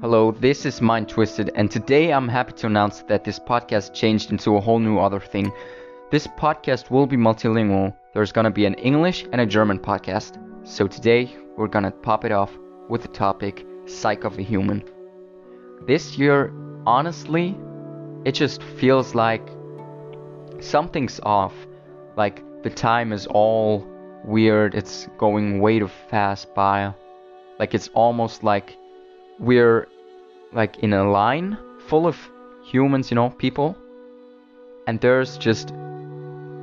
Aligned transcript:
Hello, 0.00 0.32
this 0.32 0.64
is 0.64 0.80
Mind 0.80 1.10
Twisted, 1.10 1.50
and 1.54 1.70
today 1.70 2.10
I'm 2.10 2.26
happy 2.26 2.52
to 2.52 2.66
announce 2.68 3.02
that 3.02 3.22
this 3.22 3.38
podcast 3.38 3.92
changed 3.92 4.30
into 4.30 4.56
a 4.56 4.60
whole 4.60 4.78
new 4.78 4.98
other 4.98 5.20
thing. 5.20 5.52
This 6.10 6.26
podcast 6.26 6.90
will 6.90 7.06
be 7.06 7.18
multilingual. 7.18 7.94
There's 8.14 8.32
gonna 8.32 8.50
be 8.50 8.64
an 8.64 8.76
English 8.76 9.26
and 9.30 9.42
a 9.42 9.46
German 9.46 9.78
podcast. 9.78 10.38
So 10.66 10.86
today 10.86 11.36
we're 11.54 11.68
gonna 11.68 11.90
pop 11.90 12.24
it 12.24 12.32
off 12.32 12.50
with 12.88 13.02
the 13.02 13.08
topic 13.08 13.66
Psyche 13.84 14.22
of 14.22 14.38
a 14.38 14.42
Human. 14.42 14.82
This 15.86 16.16
year, 16.16 16.50
honestly, 16.86 17.54
it 18.24 18.32
just 18.32 18.62
feels 18.62 19.14
like 19.14 19.46
something's 20.60 21.20
off. 21.24 21.52
Like 22.16 22.42
the 22.62 22.70
time 22.70 23.12
is 23.12 23.26
all 23.26 23.86
weird, 24.24 24.74
it's 24.74 25.08
going 25.18 25.60
way 25.60 25.78
too 25.78 25.90
fast 26.08 26.54
by. 26.54 26.94
Like 27.58 27.74
it's 27.74 27.88
almost 27.88 28.42
like 28.42 28.78
we're 29.40 29.88
like 30.52 30.78
in 30.78 30.92
a 30.92 31.08
line 31.10 31.56
full 31.88 32.06
of 32.06 32.16
humans, 32.64 33.10
you 33.10 33.14
know, 33.14 33.30
people, 33.30 33.76
and 34.86 35.00
there's 35.00 35.38
just 35.38 35.72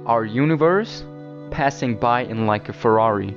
our 0.05 0.23
universe 0.23 1.03
passing 1.51 1.97
by 1.97 2.21
in 2.21 2.45
like 2.45 2.69
a 2.69 2.73
Ferrari. 2.73 3.35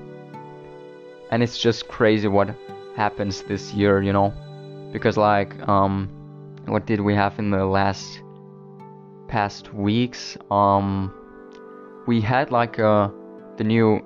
And 1.30 1.42
it's 1.42 1.59
just 1.59 1.88
crazy 1.88 2.28
what 2.28 2.54
happens 2.96 3.42
this 3.42 3.73
year, 3.73 4.02
you 4.02 4.12
know, 4.12 4.32
because 4.92 5.16
like 5.16 5.56
um 5.68 6.09
what 6.66 6.87
did 6.87 7.01
we 7.01 7.14
have 7.14 7.38
in 7.38 7.51
the 7.51 7.64
last 7.64 8.23
past 9.28 9.73
weeks? 9.73 10.37
Um 10.51 11.12
we 12.06 12.20
had 12.20 12.51
like 12.51 12.78
uh 12.78 13.09
the 13.56 13.64
new 13.64 14.01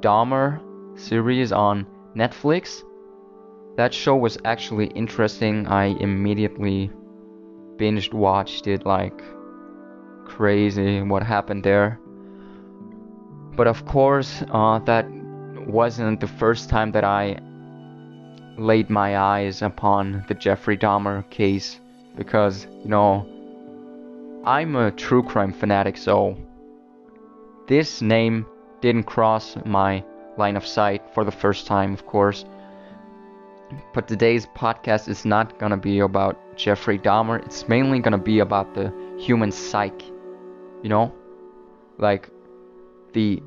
Dahmer 0.00 0.60
series 0.98 1.52
on 1.52 1.86
Netflix 2.16 2.82
that 3.76 3.92
show 3.92 4.16
was 4.16 4.38
actually 4.44 4.86
interesting. 4.88 5.66
I 5.66 5.86
immediately 5.86 6.90
binged 7.76 8.12
watched 8.12 8.66
it 8.66 8.86
like 8.86 9.20
crazy 10.24 11.02
what 11.02 11.22
happened 11.22 11.64
there. 11.64 11.98
But 13.56 13.66
of 13.66 13.84
course, 13.86 14.42
uh, 14.50 14.80
that 14.80 15.06
wasn't 15.66 16.20
the 16.20 16.26
first 16.26 16.68
time 16.68 16.92
that 16.92 17.04
I 17.04 17.38
laid 18.58 18.90
my 18.90 19.18
eyes 19.18 19.62
upon 19.62 20.24
the 20.28 20.34
Jeffrey 20.34 20.76
Dahmer 20.76 21.28
case 21.30 21.80
because, 22.16 22.66
you 22.82 22.88
know, 22.88 23.26
I'm 24.44 24.76
a 24.76 24.90
true 24.90 25.22
crime 25.22 25.52
fanatic, 25.52 25.96
so 25.96 26.36
this 27.66 28.02
name 28.02 28.46
didn't 28.80 29.04
cross 29.04 29.56
my 29.64 30.04
line 30.36 30.56
of 30.56 30.66
sight 30.66 31.02
for 31.14 31.24
the 31.24 31.32
first 31.32 31.66
time, 31.66 31.92
of 31.92 32.06
course. 32.06 32.44
But 33.92 34.08
today's 34.08 34.46
podcast 34.46 35.08
is 35.08 35.24
not 35.24 35.58
gonna 35.58 35.76
be 35.76 36.00
about 36.00 36.36
Jeffrey 36.56 36.98
Dahmer. 36.98 37.44
It's 37.44 37.68
mainly 37.68 38.00
gonna 38.00 38.18
be 38.18 38.40
about 38.40 38.74
the 38.74 38.92
human 39.18 39.52
psyche. 39.52 40.12
You 40.82 40.88
know? 40.88 41.12
Like 41.98 42.30
the 43.12 43.42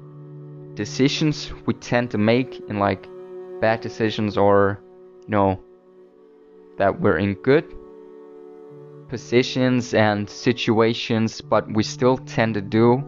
decisions 0.75 1.51
we 1.65 1.73
tend 1.73 2.11
to 2.11 2.17
make 2.17 2.61
in 2.69 2.79
like 2.79 3.07
bad 3.59 3.81
decisions 3.81 4.37
or 4.37 4.79
you 5.25 5.31
know 5.31 5.59
that 6.77 7.01
we're 7.01 7.17
in 7.17 7.33
good 7.33 7.65
positions 9.09 9.95
and 9.95 10.29
situations 10.29 11.41
but 11.41 11.67
we 11.73 11.81
still 11.81 12.17
tend 12.17 12.53
to 12.53 12.61
do 12.61 13.03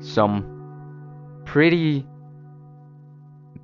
some 0.00 1.42
pretty 1.44 2.06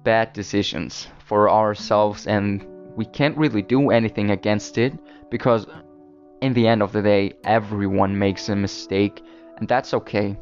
bad 0.05 0.33
decisions 0.35 1.09
for 1.25 1.49
ourselves 1.49 2.27
and 2.27 2.67
we 2.97 3.05
can't 3.05 3.37
really 3.37 3.63
do 3.63 3.91
anything 3.91 4.31
against 4.31 4.79
it 4.79 4.93
because 5.31 5.67
in 6.41 6.55
the 6.55 6.67
end 6.67 6.83
of 6.83 6.93
the 6.93 7.03
day 7.03 7.33
everyone 7.45 8.19
makes 8.19 8.49
a 8.49 8.57
mistake 8.57 9.23
and 9.59 9.69
that's 9.69 9.95
okay. 9.95 10.37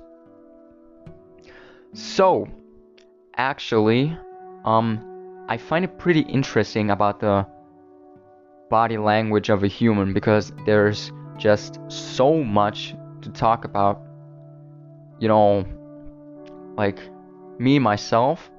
So 1.93 2.49
actually 3.37 4.17
um 4.65 5.45
i 5.49 5.57
find 5.57 5.85
it 5.85 5.99
pretty 5.99 6.21
interesting 6.21 6.91
about 6.91 7.19
the 7.19 7.45
body 8.71 8.97
language 8.97 9.51
of 9.51 9.65
a 9.65 9.67
human 9.67 10.15
because 10.15 10.53
there's 10.65 11.13
just 11.37 11.81
so 11.89 12.45
much 12.45 12.95
to 13.23 13.31
talk 13.31 13.65
about. 13.65 14.01
You 15.21 15.29
know 15.29 15.65
like 16.77 16.99
me 17.59 17.79
myself 17.79 18.51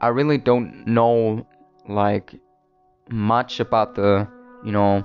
i 0.00 0.08
really 0.08 0.38
don't 0.38 0.86
know 0.86 1.44
like 1.88 2.34
much 3.08 3.60
about 3.60 3.94
the, 3.94 4.28
you 4.64 4.72
know, 4.72 5.04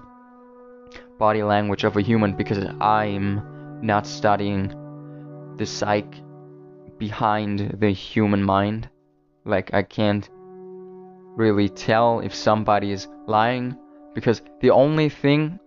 body 1.19 1.43
language 1.43 1.83
of 1.83 1.97
a 1.97 2.01
human 2.01 2.35
because 2.35 2.65
I'm 2.79 3.81
not 3.81 4.07
studying 4.07 4.73
the 5.57 5.65
psyche 5.65 6.23
behind 6.97 7.77
the 7.79 7.91
human 7.91 8.43
mind. 8.43 8.89
Like, 9.45 9.73
I 9.73 9.83
can't 9.83 10.27
really 11.35 11.69
tell 11.69 12.19
if 12.19 12.33
somebody 12.33 12.91
is 12.91 13.07
lying 13.27 13.77
because 14.13 14.41
the 14.59 14.71
only 14.71 15.09
thing 15.09 15.59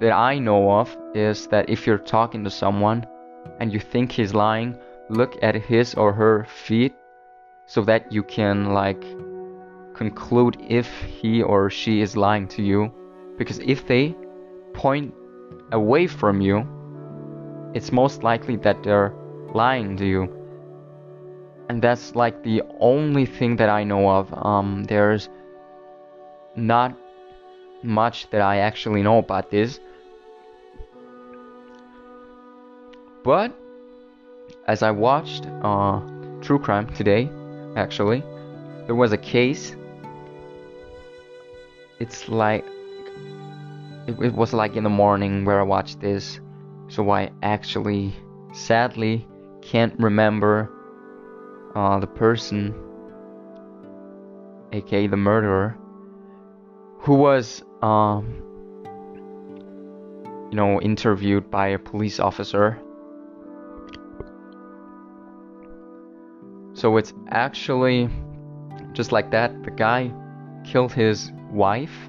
that 0.00 0.12
I 0.12 0.38
know 0.38 0.70
of 0.72 0.96
is 1.14 1.46
that 1.48 1.68
if 1.68 1.86
you're 1.86 1.98
talking 1.98 2.44
to 2.44 2.50
someone 2.50 3.06
and 3.60 3.72
you 3.72 3.78
think 3.78 4.12
he's 4.12 4.34
lying, 4.34 4.78
look 5.08 5.36
at 5.42 5.54
his 5.54 5.94
or 5.94 6.12
her 6.12 6.46
feet 6.66 6.94
so 7.66 7.82
that 7.82 8.10
you 8.10 8.22
can, 8.22 8.72
like, 8.72 9.04
conclude 10.00 10.56
if 10.66 10.88
he 11.20 11.42
or 11.42 11.68
she 11.68 12.00
is 12.00 12.16
lying 12.16 12.48
to 12.48 12.62
you 12.62 12.90
because 13.36 13.58
if 13.58 13.86
they 13.86 14.16
point 14.72 15.12
away 15.72 16.06
from 16.06 16.40
you, 16.40 16.66
it's 17.74 17.92
most 17.92 18.22
likely 18.22 18.56
that 18.56 18.82
they're 18.82 19.12
lying 19.52 19.98
to 19.98 20.06
you. 20.06 20.22
And 21.68 21.82
that's 21.82 22.16
like 22.16 22.42
the 22.42 22.62
only 22.78 23.26
thing 23.26 23.56
that 23.56 23.68
I 23.68 23.84
know 23.84 24.08
of. 24.08 24.32
Um, 24.32 24.84
there's 24.84 25.28
not 26.56 26.96
much 27.82 28.30
that 28.30 28.40
I 28.40 28.56
actually 28.60 29.02
know 29.02 29.18
about 29.18 29.50
this. 29.50 29.80
But 33.22 33.54
as 34.66 34.82
I 34.82 34.92
watched 34.92 35.44
uh, 35.62 36.00
True 36.40 36.58
Crime 36.58 36.86
today, 36.94 37.28
actually, 37.76 38.24
there 38.86 38.94
was 38.94 39.12
a 39.12 39.18
case 39.18 39.76
it's 42.00 42.28
like 42.28 42.64
it, 44.08 44.18
it 44.20 44.34
was 44.34 44.52
like 44.52 44.74
in 44.74 44.82
the 44.82 44.90
morning 44.90 45.44
where 45.44 45.60
I 45.60 45.62
watched 45.62 46.00
this, 46.00 46.40
so 46.88 47.10
I 47.10 47.30
actually 47.42 48.14
sadly 48.52 49.28
can't 49.60 49.94
remember 50.00 50.70
uh, 51.74 52.00
the 52.00 52.06
person, 52.06 52.74
aka 54.72 55.06
the 55.06 55.16
murderer, 55.16 55.76
who 57.00 57.14
was 57.14 57.62
um, 57.82 58.42
you 60.50 60.56
know 60.56 60.80
interviewed 60.80 61.50
by 61.50 61.68
a 61.68 61.78
police 61.78 62.18
officer. 62.18 62.80
So 66.72 66.96
it's 66.96 67.12
actually 67.28 68.08
just 68.92 69.12
like 69.12 69.30
that. 69.32 69.64
The 69.64 69.70
guy 69.70 70.10
killed 70.64 70.92
his 70.92 71.30
wife. 71.50 72.08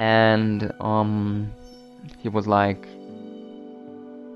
And 0.00 0.72
um 0.80 1.52
he 2.18 2.28
was 2.28 2.46
like 2.46 2.86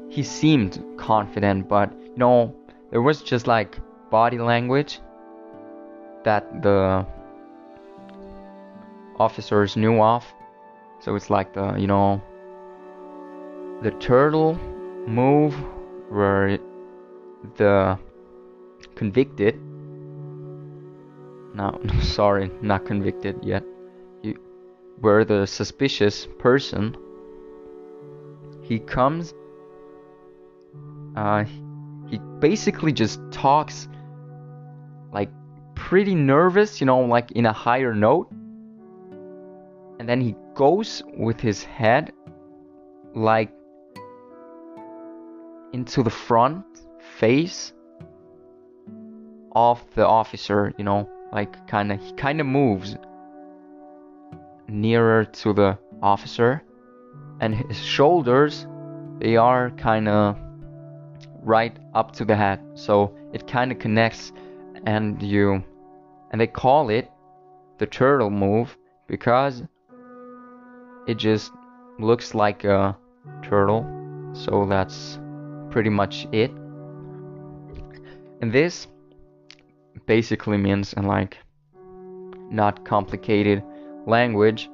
he 0.09 0.23
seemed 0.23 0.83
confident 0.97 1.69
but 1.69 1.93
you 1.93 2.17
know 2.17 2.55
there 2.91 3.03
was 3.03 3.23
just 3.23 3.47
like 3.47 3.79
body 4.11 4.39
language 4.39 5.01
that 6.25 6.63
the 6.63 7.07
officers 9.19 9.77
knew 9.77 10.01
of. 10.01 10.25
So 11.01 11.15
it's 11.15 11.31
like 11.31 11.53
the 11.55 11.75
you 11.77 11.87
know 11.87 12.21
the 13.83 13.91
turtle 13.93 14.55
move 15.07 15.55
where 16.11 16.59
the 17.57 17.99
convicted 18.95 19.55
no, 21.59 21.81
sorry, 22.01 22.51
not 22.63 22.87
convicted 22.87 23.37
yet. 23.43 23.65
You 24.23 24.41
were 25.01 25.25
the 25.25 25.47
suspicious 25.47 26.27
person. 26.39 26.97
He 28.63 28.79
comes. 28.79 29.35
Uh, 31.17 31.45
he 32.07 32.19
basically 32.39 32.93
just 32.93 33.21
talks 33.33 33.89
like 35.13 35.31
pretty 35.75 36.15
nervous, 36.15 36.81
you 36.81 36.87
know, 36.87 37.01
like 37.01 37.33
in 37.33 37.45
a 37.45 37.53
higher 37.53 37.93
note. 37.93 38.31
And 39.99 40.09
then 40.09 40.21
he 40.21 40.37
goes 40.55 41.03
with 41.17 41.41
his 41.41 41.65
head 41.65 42.13
like 43.15 43.51
into 45.73 46.05
the 46.05 46.11
front 46.11 46.65
face 47.19 47.73
of 49.53 49.85
the 49.97 50.07
officer, 50.07 50.73
you 50.79 50.85
know, 50.85 51.09
like 51.33 51.67
kind 51.67 51.93
of 51.93 52.01
he 52.01 52.13
kind 52.13 52.41
of 52.41 52.47
moves 52.47 52.97
nearer 54.69 55.25
to 55.25 55.53
the 55.53 55.79
officer, 56.03 56.63
and 57.41 57.55
his 57.55 57.79
shoulders 57.79 58.67
they 59.19 59.37
are 59.37 59.71
kind 59.71 60.09
of 60.09 60.37
right 61.43 61.77
up 61.95 62.13
to 62.13 62.25
the 62.25 62.37
head, 62.37 62.61
so 62.75 63.15
it 63.33 63.47
kind 63.47 63.73
of 63.73 63.79
connects, 63.79 64.33
and 64.87 65.23
you 65.23 65.63
and 66.31 66.41
they 66.41 66.47
call 66.47 66.91
it 66.91 67.11
the 67.79 67.87
turtle 67.87 68.31
move 68.31 68.77
because 69.07 69.63
it 71.07 71.17
just 71.17 71.53
looks 71.99 72.35
like 72.35 72.65
a 72.65 72.97
turtle. 73.43 73.87
So 74.35 74.67
that's 74.69 75.19
pretty 75.71 75.91
much 75.91 76.27
it. 76.33 76.51
And 78.41 78.53
this 78.53 78.87
basically 80.07 80.57
means 80.57 80.93
in 80.93 81.05
like 81.05 81.39
not 82.51 82.85
complicated 82.85 83.63
language 84.07 84.71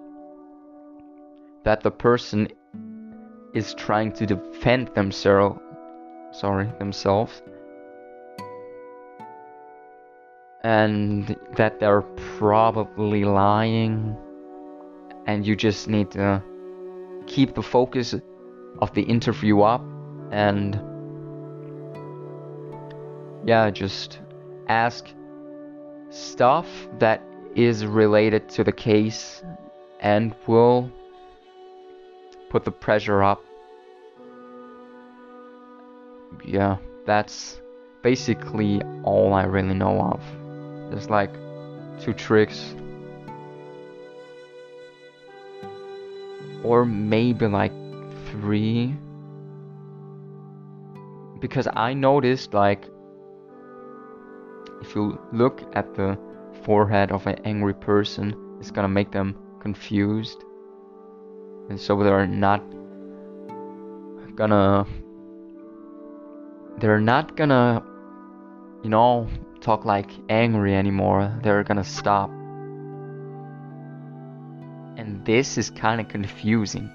that 1.64 1.82
the 1.82 1.90
person 1.90 2.48
is 3.54 3.74
trying 3.74 4.12
to 4.12 4.26
defend 4.26 4.88
themselves 4.94 5.60
sorry 6.32 6.68
themselves 6.78 7.42
and 10.64 11.36
that 11.56 11.78
they're 11.78 12.02
probably 12.38 13.24
lying 13.24 14.16
and 15.26 15.46
you 15.46 15.54
just 15.54 15.88
need 15.88 16.10
to 16.10 16.42
keep 17.26 17.54
the 17.54 17.62
focus 17.62 18.14
of 18.80 18.92
the 18.94 19.02
interview 19.02 19.60
up 19.60 19.84
and 20.32 20.80
yeah 23.46 23.70
just 23.70 24.20
ask 24.68 25.06
stuff 26.10 26.66
that 26.98 27.22
is 27.54 27.86
related 27.86 28.48
to 28.48 28.64
the 28.64 28.72
case 28.72 29.42
and 30.00 30.34
will 30.46 30.90
put 32.50 32.64
the 32.64 32.70
pressure 32.70 33.22
up 33.22 33.42
yeah 36.44 36.76
that's 37.06 37.60
basically 38.02 38.80
all 39.02 39.32
I 39.32 39.44
really 39.44 39.74
know 39.74 40.00
of 40.00 40.20
there's 40.90 41.08
like 41.08 41.30
two 42.00 42.12
tricks. 42.12 42.74
Or 46.62 46.84
maybe 46.84 47.46
like 47.46 47.72
three. 48.30 48.94
Because 51.40 51.68
I 51.74 51.92
noticed 51.94 52.54
like 52.54 52.86
if 54.84 54.94
you 54.94 55.18
look 55.32 55.62
at 55.74 55.94
the 55.94 56.18
forehead 56.62 57.10
of 57.10 57.26
an 57.26 57.36
angry 57.44 57.74
person, 57.74 58.34
it's 58.60 58.70
gonna 58.70 58.88
make 58.88 59.10
them 59.10 59.36
confused. 59.60 60.44
And 61.70 61.80
so 61.80 62.02
they're 62.02 62.26
not 62.26 62.62
gonna 64.36 64.86
they're 66.78 67.00
not 67.00 67.36
gonna 67.36 67.82
you 68.82 68.90
know 68.90 69.26
talk 69.60 69.84
like 69.84 70.10
angry 70.28 70.74
anymore. 70.74 71.32
They're 71.42 71.64
gonna 71.64 71.84
stop. 71.84 72.30
And 74.98 75.24
this 75.24 75.56
is 75.56 75.70
kind 75.70 76.00
of 76.00 76.08
confusing. 76.08 76.90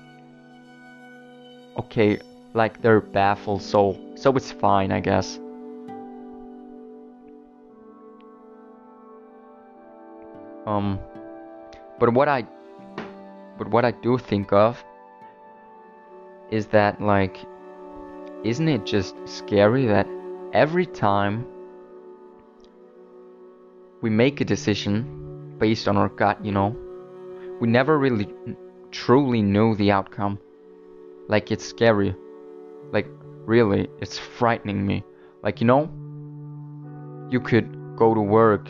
Okay, 1.78 2.20
like 2.54 2.82
they're 2.82 3.02
baffled, 3.02 3.64
so 3.64 3.98
so 4.16 4.36
it's 4.36 4.52
fine, 4.52 4.92
I 4.92 5.00
guess. 5.00 5.40
Um, 10.70 11.00
but 12.00 12.14
what 12.14 12.28
I, 12.28 12.46
but 13.58 13.70
what 13.70 13.86
I 13.86 13.92
do 13.92 14.18
think 14.18 14.54
of 14.54 14.84
is 16.52 16.68
that 16.68 17.02
like, 17.02 17.38
isn't 18.44 18.68
it 18.68 18.86
just 18.86 19.16
scary 19.26 19.86
that 19.88 20.08
every 20.54 20.86
time 20.86 21.46
we 24.02 24.10
make 24.10 24.40
a 24.42 24.46
decision 24.46 25.56
based 25.58 25.88
on 25.88 25.98
our 25.98 26.10
gut, 26.10 26.44
you 26.44 26.52
know. 26.52 26.76
We 27.60 27.68
never 27.68 27.98
really 27.98 28.28
truly 28.92 29.42
know 29.42 29.76
the 29.76 29.92
outcome. 29.92 30.40
Like 31.28 31.52
it's 31.52 31.66
scary. 31.66 32.16
Like 32.92 33.08
really, 33.46 33.90
it's 34.00 34.18
frightening 34.18 34.86
me. 34.86 35.04
Like 35.44 35.60
you 35.60 35.68
know, 35.68 35.90
you 37.30 37.40
could 37.42 37.98
go 37.98 38.14
to 38.14 38.22
work 38.22 38.70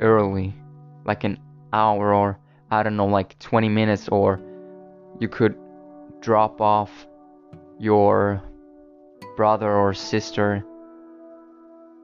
early, 0.00 0.54
like 1.04 1.24
an 1.24 1.38
hour 1.72 2.14
or 2.14 2.38
I 2.70 2.82
don't 2.82 2.96
know, 2.96 3.06
like 3.06 3.38
20 3.38 3.68
minutes, 3.68 4.08
or 4.08 4.40
you 5.20 5.28
could 5.28 5.56
drop 6.20 6.60
off 6.60 7.06
your 7.78 8.42
brother 9.36 9.70
or 9.72 9.94
sister 9.94 10.64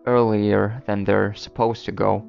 earlier 0.07 0.83
than 0.87 1.05
they're 1.05 1.35
supposed 1.35 1.85
to 1.87 1.93
go. 1.93 2.25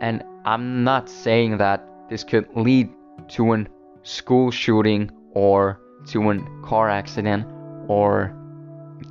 And 0.00 0.24
I'm 0.44 0.84
not 0.84 1.08
saying 1.08 1.58
that 1.58 1.86
this 2.10 2.24
could 2.24 2.48
lead 2.56 2.90
to 3.28 3.54
a 3.54 3.64
school 4.02 4.50
shooting 4.50 5.10
or 5.32 5.80
to 6.06 6.30
a 6.30 6.38
car 6.62 6.90
accident 6.90 7.46
or 7.88 8.34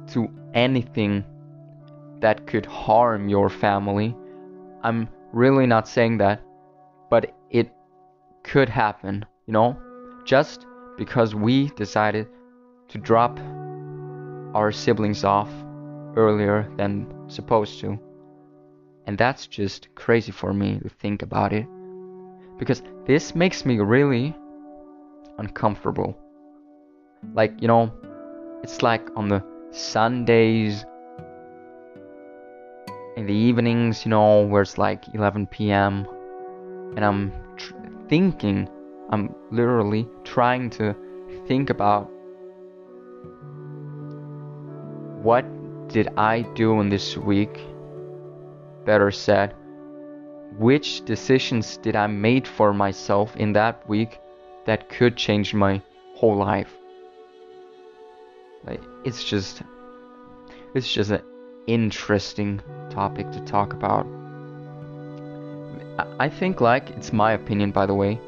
to 0.08 0.30
anything 0.54 1.24
that 2.20 2.46
could 2.48 2.66
harm 2.66 3.30
your 3.30 3.50
family. 3.50 4.16
I'm 4.84 5.08
really 5.34 5.66
not 5.66 5.88
saying 5.88 6.20
that, 6.20 6.42
but 7.10 7.36
it 7.50 7.74
could 8.44 8.70
happen, 8.70 9.26
you 9.48 9.54
know? 9.54 9.78
Just 10.24 10.66
because 10.98 11.36
we 11.36 11.68
decided 11.70 12.28
to 12.90 12.98
drop 12.98 13.40
our 14.54 14.72
siblings 14.72 15.24
off 15.24 15.50
earlier 16.16 16.72
than 16.78 17.12
supposed 17.28 17.80
to. 17.80 18.00
And 19.06 19.18
that's 19.18 19.48
just 19.48 19.94
crazy 19.96 20.32
for 20.32 20.54
me 20.54 20.80
to 20.80 20.90
think 20.90 21.24
about 21.24 21.52
it. 21.52 21.66
Because 22.58 22.84
this 23.06 23.36
makes 23.36 23.66
me 23.66 23.80
really 23.80 24.36
uncomfortable. 25.40 26.18
Like, 27.34 27.54
you 27.60 27.68
know, 27.68 27.92
it's 28.64 28.82
like 28.82 29.10
on 29.16 29.28
the 29.28 29.44
Sundays 29.72 30.86
in 33.16 33.26
the 33.28 33.34
evenings, 33.34 34.06
you 34.06 34.10
know, 34.10 34.42
where 34.42 34.62
it's 34.62 34.78
like 34.78 35.04
11 35.14 35.48
p.m. 35.48 36.08
and 36.96 37.06
I'm 37.06 37.32
tr- 37.58 37.74
thinking, 38.10 38.68
I'm 39.10 39.34
literally 39.52 40.08
trying 40.24 40.70
to 40.72 40.96
think 41.48 41.70
about 41.70 42.10
what 45.22 45.46
did 45.90 46.10
I 46.18 46.42
do 46.56 46.80
in 46.82 46.90
this 46.90 47.16
week 47.16 47.60
better 48.86 49.12
said, 49.12 49.54
which 50.58 51.06
decisions 51.06 51.78
did 51.78 51.96
I 51.96 52.08
make 52.08 52.48
for 52.48 52.74
myself 52.74 53.36
in 53.36 53.54
that 53.54 53.88
week 53.88 54.20
that 54.66 54.90
could 54.90 55.16
change 55.16 55.54
my 55.54 55.82
whole 56.16 56.36
life? 56.36 56.74
Like 58.66 58.82
it's 59.04 59.24
just 59.24 59.62
it's 60.74 60.92
just 60.92 61.12
an 61.12 61.22
interesting 61.68 62.62
topic 62.90 63.32
to 63.32 63.40
talk 63.42 63.74
about. 63.74 64.06
I 66.20 66.30
think 66.30 66.60
like 66.62 66.90
it's 66.92 67.14
my 67.14 67.34
opinion 67.34 67.72
by 67.72 67.86
the 67.86 67.94
way 67.94 68.20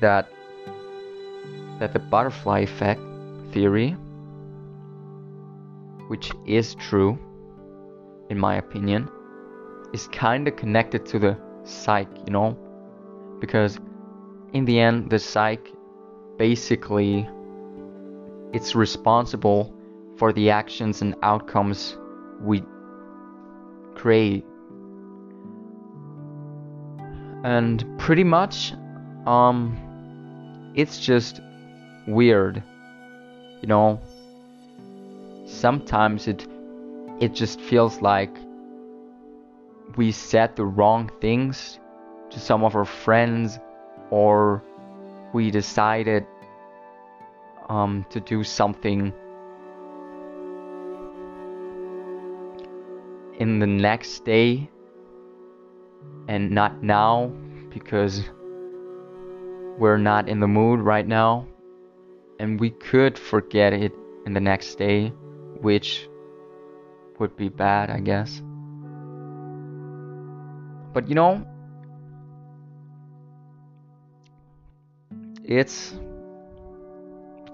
that 0.00 0.28
that 1.78 1.92
the 1.92 1.98
butterfly 1.98 2.60
effect 2.60 3.00
theory 3.52 3.96
which 6.08 6.32
is 6.46 6.74
true 6.74 7.18
in 8.30 8.38
my 8.38 8.56
opinion 8.56 9.08
is 9.92 10.08
kind 10.08 10.48
of 10.48 10.56
connected 10.56 11.06
to 11.06 11.18
the 11.18 11.36
psyche, 11.64 12.10
you 12.26 12.32
know? 12.32 12.56
Because 13.40 13.78
in 14.52 14.64
the 14.64 14.80
end, 14.80 15.10
the 15.10 15.18
psyche 15.18 15.72
basically 16.36 17.28
it's 18.52 18.74
responsible 18.74 19.74
for 20.16 20.32
the 20.32 20.50
actions 20.50 21.02
and 21.02 21.14
outcomes 21.22 21.96
we 22.40 22.62
create. 23.94 24.44
And 27.44 27.84
pretty 27.98 28.24
much 28.24 28.72
um 29.26 29.76
it's 30.74 30.98
just 30.98 31.40
weird. 32.06 32.62
You 33.60 33.68
know, 33.68 34.00
sometimes 35.46 36.28
it 36.28 36.46
it 37.20 37.34
just 37.34 37.60
feels 37.60 38.00
like 38.00 38.34
we 39.96 40.12
said 40.12 40.54
the 40.54 40.64
wrong 40.64 41.10
things 41.20 41.80
to 42.30 42.38
some 42.38 42.62
of 42.62 42.76
our 42.76 42.84
friends 42.84 43.58
or 44.10 44.62
we 45.32 45.50
decided 45.50 46.26
um, 47.68 48.06
to 48.10 48.20
do 48.20 48.44
something 48.44 49.12
in 53.38 53.58
the 53.60 53.66
next 53.66 54.24
day 54.24 54.68
and 56.28 56.50
not 56.50 56.82
now 56.82 57.32
because 57.70 58.28
we're 59.78 59.96
not 59.96 60.28
in 60.28 60.40
the 60.40 60.46
mood 60.46 60.80
right 60.80 61.06
now 61.06 61.46
and 62.40 62.60
we 62.60 62.70
could 62.70 63.18
forget 63.18 63.72
it 63.72 63.92
in 64.26 64.32
the 64.32 64.40
next 64.40 64.76
day, 64.76 65.08
which 65.60 66.08
would 67.18 67.36
be 67.36 67.48
bad, 67.48 67.90
I 67.90 68.00
guess. 68.00 68.42
But 70.92 71.08
you 71.08 71.14
know, 71.14 71.46
it's 75.44 75.94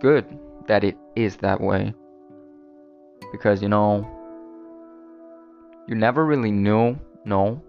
good 0.01 0.39
that 0.67 0.85
it 0.85 0.97
is 1.15 1.37
that 1.37 1.61
way. 1.61 1.95
Because 3.33 3.63
you 3.63 3.69
know, 3.69 4.14
you 5.87 5.95
never 5.95 6.25
really 6.25 6.51
knew, 6.51 6.99
no, 7.25 7.63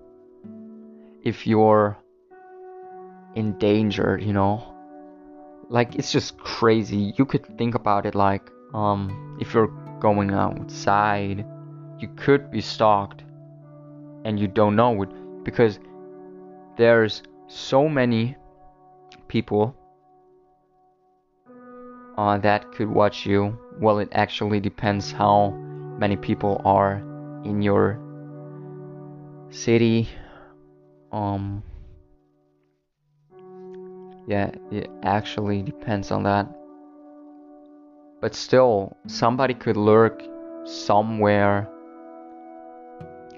if 1.23 1.45
you're 1.47 1.97
in 3.35 3.57
danger 3.57 4.17
you 4.21 4.33
know. 4.33 4.71
Like 5.69 5.95
it's 5.95 6.11
just 6.11 6.37
crazy. 6.37 7.13
You 7.17 7.25
could 7.25 7.45
think 7.57 7.75
about 7.75 8.05
it 8.05 8.15
like 8.15 8.49
um 8.73 9.37
if 9.39 9.53
you're 9.53 9.73
going 9.99 10.31
outside, 10.31 11.45
you 11.99 12.07
could 12.15 12.51
be 12.51 12.61
stalked 12.61 13.23
and 14.23 14.39
you 14.39 14.47
don't 14.47 14.75
know 14.75 15.01
it 15.03 15.09
because 15.43 15.79
there's 16.77 17.23
so 17.47 17.87
many 17.87 18.35
people 19.27 19.75
uh, 22.17 22.37
that 22.39 22.71
could 22.71 22.89
watch 22.89 23.25
you. 23.25 23.57
Well, 23.79 23.99
it 23.99 24.09
actually 24.11 24.59
depends 24.59 25.11
how 25.11 25.51
many 25.99 26.15
people 26.15 26.61
are 26.65 26.95
in 27.43 27.61
your 27.61 27.99
city. 29.55 30.09
Um, 31.11 31.63
yeah, 34.27 34.51
it 34.71 34.89
actually 35.03 35.61
depends 35.61 36.11
on 36.11 36.23
that. 36.23 36.47
But 38.21 38.35
still, 38.35 38.97
somebody 39.07 39.53
could 39.53 39.77
lurk 39.77 40.21
somewhere 40.65 41.69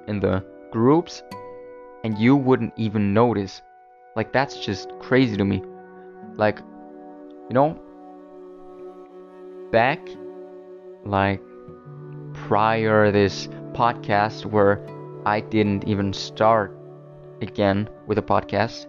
in 0.08 0.20
the 0.20 0.44
groups 0.72 1.24
and 2.04 2.18
you 2.18 2.36
wouldn't 2.36 2.74
even 2.78 3.14
notice. 3.14 3.62
Like, 4.16 4.34
that's 4.34 4.66
just 4.66 4.90
crazy 5.00 5.38
to 5.38 5.46
me. 5.46 5.62
Like, 6.36 6.60
you 7.50 7.54
know, 7.54 7.80
back, 9.72 10.00
like, 11.06 11.42
prior 12.34 13.12
this 13.12 13.48
podcast 13.74 14.46
where 14.46 14.80
I 15.26 15.42
didn't 15.42 15.88
even 15.88 16.14
start 16.14 16.78
again 17.42 17.90
with 18.06 18.18
a 18.18 18.22
podcast 18.22 18.86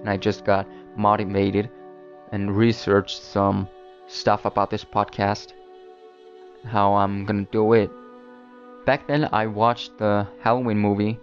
and 0.00 0.08
I 0.08 0.16
just 0.16 0.44
got 0.44 0.66
motivated 0.96 1.70
and 2.32 2.56
researched 2.56 3.22
some 3.22 3.68
stuff 4.06 4.44
about 4.44 4.70
this 4.70 4.84
podcast, 4.84 5.52
how 6.64 6.94
I'm 6.94 7.24
gonna 7.24 7.46
do 7.50 7.72
it. 7.72 7.90
Back 8.86 9.06
then, 9.06 9.28
I 9.32 9.46
watched 9.46 9.98
the 9.98 10.26
Halloween 10.40 10.78
movie, 10.78 11.18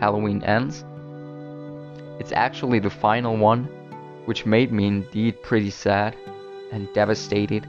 Halloween 0.00 0.42
Ends. 0.42 0.84
It's 2.18 2.32
actually 2.32 2.80
the 2.80 2.90
final 2.90 3.36
one, 3.36 3.68
which 4.24 4.46
made 4.46 4.72
me 4.72 4.86
indeed 4.86 5.42
pretty 5.42 5.70
sad 5.70 6.16
and 6.72 6.92
devastated. 6.92 7.66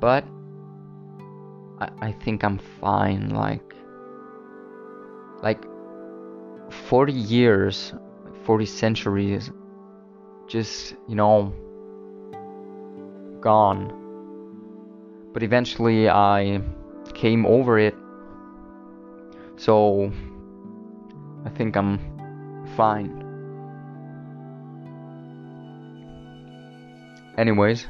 But 0.00 0.24
I, 1.80 2.12
think 2.12 2.42
I'm 2.42 2.58
fine. 2.58 3.30
Like, 3.30 3.74
like 5.42 5.64
40 6.88 7.12
years, 7.12 7.92
40 8.44 8.66
centuries, 8.66 9.50
just, 10.48 10.94
you 11.06 11.14
know, 11.14 11.52
gone. 13.40 13.94
But 15.32 15.42
eventually 15.42 16.08
I 16.08 16.60
came 17.14 17.46
over 17.46 17.78
it. 17.78 17.94
So 19.56 20.12
I 21.44 21.50
think 21.50 21.76
I'm 21.76 21.98
fine. 22.76 23.24
Anyways, 27.36 27.86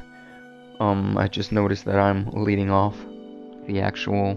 um, 0.79 1.17
I 1.17 1.27
just 1.27 1.51
noticed 1.51 1.85
that 1.85 1.97
I'm 1.97 2.29
leading 2.29 2.69
off 2.69 2.95
the 3.69 3.79
actual 3.81 4.31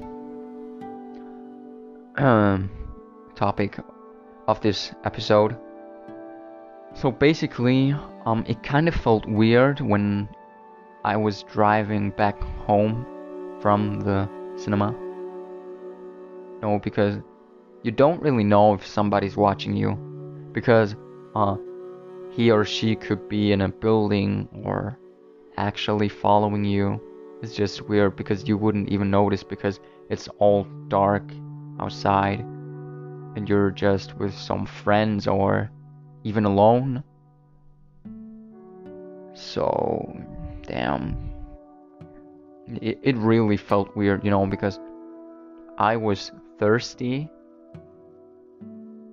um, 2.19 2.71
topic 3.35 3.79
of 4.47 4.61
this 4.61 4.93
episode. 5.05 5.57
So 6.95 7.11
basically, 7.11 7.95
um, 8.27 8.45
it 8.47 8.63
kind 8.63 8.89
of 8.89 8.95
felt 8.95 9.27
weird 9.27 9.81
when 9.81 10.29
I 11.05 11.17
was 11.17 11.45
driving 11.45 12.11
back 12.11 12.41
home 12.67 13.07
from 13.63 14.01
the 14.01 14.29
cinema. 14.57 14.95
No, 16.61 16.79
because 16.79 17.17
you 17.83 17.91
don't 17.91 18.21
really 18.23 18.45
know 18.45 18.75
if 18.75 18.87
somebody's 18.87 19.37
watching 19.37 19.75
you, 19.75 19.93
because 20.53 20.95
uh, 21.35 21.57
he 22.31 22.51
or 22.51 22.67
she 22.67 22.95
could 22.95 23.29
be 23.31 23.53
in 23.53 23.63
a 23.63 23.69
building 23.69 24.49
or 24.65 24.99
actually 25.57 26.11
following 26.11 26.65
you. 26.65 27.01
It's 27.43 27.55
just 27.55 27.83
weird 27.89 28.17
because 28.17 28.47
you 28.47 28.57
wouldn't 28.57 28.89
even 28.89 29.11
notice 29.11 29.43
because 29.43 29.81
it's 30.09 30.29
all 30.39 30.65
dark 30.89 31.25
outside 31.81 32.41
and 33.35 33.49
you're 33.49 33.73
just 33.73 34.17
with 34.17 34.33
some 34.33 34.65
friends 34.65 35.27
or 35.27 35.71
even 36.23 36.45
alone. 36.45 37.03
So, 39.35 40.17
damn. 40.67 41.17
It, 42.81 43.01
it 43.03 43.17
really 43.17 43.57
felt 43.57 43.97
weird, 43.97 44.25
you 44.25 44.31
know, 44.31 44.47
because 44.47 44.79
I 45.79 45.97
was 45.97 46.31
thirsty 46.59 47.29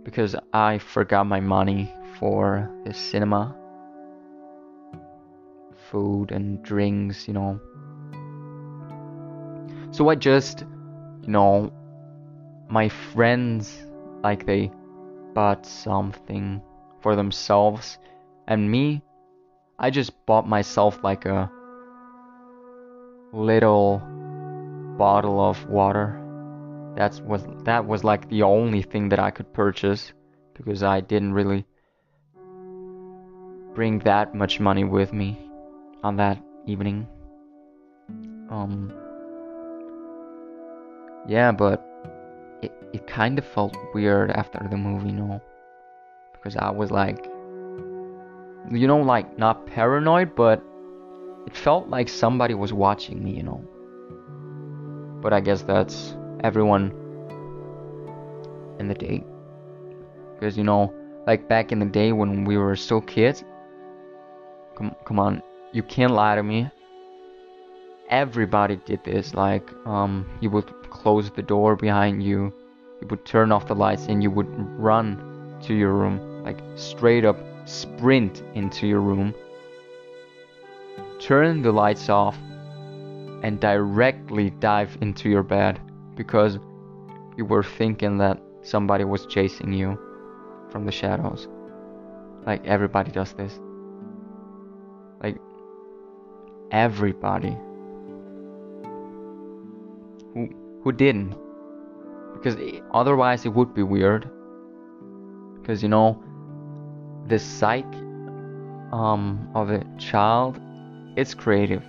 because 0.04 0.36
I 0.54 0.78
forgot 0.78 1.26
my 1.26 1.40
money 1.40 1.94
for 2.20 2.70
the 2.86 2.94
cinema. 2.94 3.56
Food 5.90 6.32
and 6.32 6.62
drinks, 6.64 7.28
you 7.28 7.34
know. 7.34 7.60
So 10.00 10.08
I 10.08 10.16
just, 10.16 10.62
you 11.24 11.28
know, 11.28 11.74
my 12.70 12.88
friends 12.88 13.84
like 14.24 14.46
they 14.46 14.72
bought 15.34 15.66
something 15.66 16.62
for 17.02 17.18
themselves. 17.18 17.98
And 18.48 18.72
me 18.72 19.02
I 19.78 19.90
just 19.90 20.14
bought 20.26 20.48
myself 20.48 21.04
like 21.04 21.26
a 21.26 21.52
little 23.34 24.02
bottle 24.98 25.42
of 25.42 25.68
water. 25.68 26.16
That's 26.96 27.20
was 27.20 27.46
that 27.66 27.86
was 27.86 28.06
like 28.06 28.30
the 28.30 28.44
only 28.44 28.82
thing 28.82 29.10
that 29.10 29.20
I 29.20 29.32
could 29.32 29.54
purchase 29.54 30.14
because 30.54 30.82
I 30.82 31.02
didn't 31.02 31.34
really 31.34 31.66
bring 33.76 34.00
that 34.06 34.34
much 34.34 34.62
money 34.62 34.86
with 34.86 35.12
me 35.12 35.38
on 36.04 36.16
that 36.16 36.42
evening. 36.66 37.06
Um 38.50 38.94
yeah 41.30 41.52
but 41.52 41.90
it, 42.62 42.72
it 42.94 43.08
kind 43.08 43.38
of 43.40 43.46
felt 43.46 43.76
weird 43.94 44.32
after 44.32 44.66
the 44.70 44.78
movie, 44.78 45.10
you 45.10 45.16
know, 45.16 45.42
because 46.34 46.56
I 46.56 46.70
was 46.72 46.92
like, 46.92 47.26
you 48.72 48.88
know, 48.88 49.00
like 49.00 49.38
not 49.38 49.66
paranoid, 49.66 50.36
but 50.36 50.64
it 51.46 51.56
felt 51.56 51.88
like 51.88 52.10
somebody 52.10 52.54
was 52.54 52.74
watching 52.74 53.24
me, 53.24 53.32
you 53.32 53.44
know. 53.44 53.64
But 55.22 55.34
I 55.34 55.40
guess 55.40 55.62
that's 55.62 56.16
everyone 56.44 56.92
in 58.80 58.88
the 58.88 58.94
day. 58.94 59.24
Because, 60.34 60.58
you 60.58 60.64
know, 60.64 60.94
like 61.28 61.50
back 61.50 61.72
in 61.72 61.80
the 61.80 61.86
day 61.86 62.12
when 62.12 62.46
we 62.46 62.58
were 62.58 62.76
still 62.76 63.02
kids, 63.02 63.44
come, 64.76 64.96
come 65.06 65.20
on, 65.20 65.42
you 65.74 65.84
can't 65.84 66.14
lie 66.14 66.36
to 66.36 66.44
me. 66.44 66.70
Everybody 68.10 68.78
did 68.86 69.04
this. 69.04 69.34
Like, 69.34 69.70
um, 69.86 70.26
you 70.42 70.50
would 70.50 70.79
close 70.90 71.30
the 71.32 71.42
door 71.42 71.76
behind 71.76 72.24
you. 72.24 72.54
You 73.02 73.08
would 73.10 73.26
turn 73.26 73.52
off 73.52 73.68
the 73.68 73.76
lights 73.76 74.08
and 74.08 74.22
you 74.22 74.32
would 74.32 74.48
run 74.78 75.58
to 75.64 75.74
your 75.74 75.94
room, 75.94 76.44
like 76.44 76.60
straight 76.76 77.26
up 77.26 77.38
sprint 77.66 78.44
into 78.56 78.88
your 78.88 79.02
room. 79.02 79.34
Turn 81.20 81.62
the 81.62 81.72
lights 81.72 82.10
off 82.10 82.38
and 83.44 83.60
directly 83.60 84.50
dive 84.50 84.98
into 85.02 85.30
your 85.30 85.44
bed 85.44 85.80
because 86.16 86.60
you 87.38 87.46
were 87.46 87.64
thinking 87.64 88.18
that 88.18 88.42
somebody 88.62 89.04
was 89.04 89.26
chasing 89.28 89.72
you 89.72 89.98
from 90.72 90.86
the 90.86 90.92
shadows. 90.92 91.48
Like 92.46 92.66
everybody 92.66 93.12
does 93.12 93.34
this. 93.34 93.60
Like 95.22 95.38
everybody 96.72 97.58
who 100.34 100.50
who 100.84 100.92
didn't 100.92 101.36
because 102.34 102.56
otherwise 102.94 103.46
it 103.46 103.50
would 103.50 103.74
be 103.74 103.84
weird 103.84 104.30
because 105.60 105.84
you 105.84 105.90
know 105.90 106.22
the 107.28 107.38
psyche 107.38 108.00
um, 108.92 109.50
of 109.54 109.70
a 109.70 109.84
child, 109.98 110.60
it's 111.16 111.34
creative. 111.34 111.84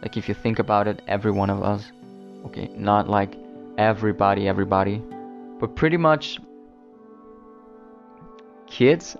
Like 0.00 0.16
if 0.16 0.28
you 0.28 0.34
think 0.34 0.58
about 0.58 0.88
it, 0.88 1.02
every 1.06 1.32
one 1.32 1.50
of 1.50 1.62
us, 1.62 1.90
okay, 2.46 2.70
not 2.76 3.08
like 3.08 3.36
everybody, 3.78 4.48
everybody, 4.48 5.02
but 5.58 5.74
pretty 5.76 5.96
much 5.96 6.40
kids, 8.66 9.16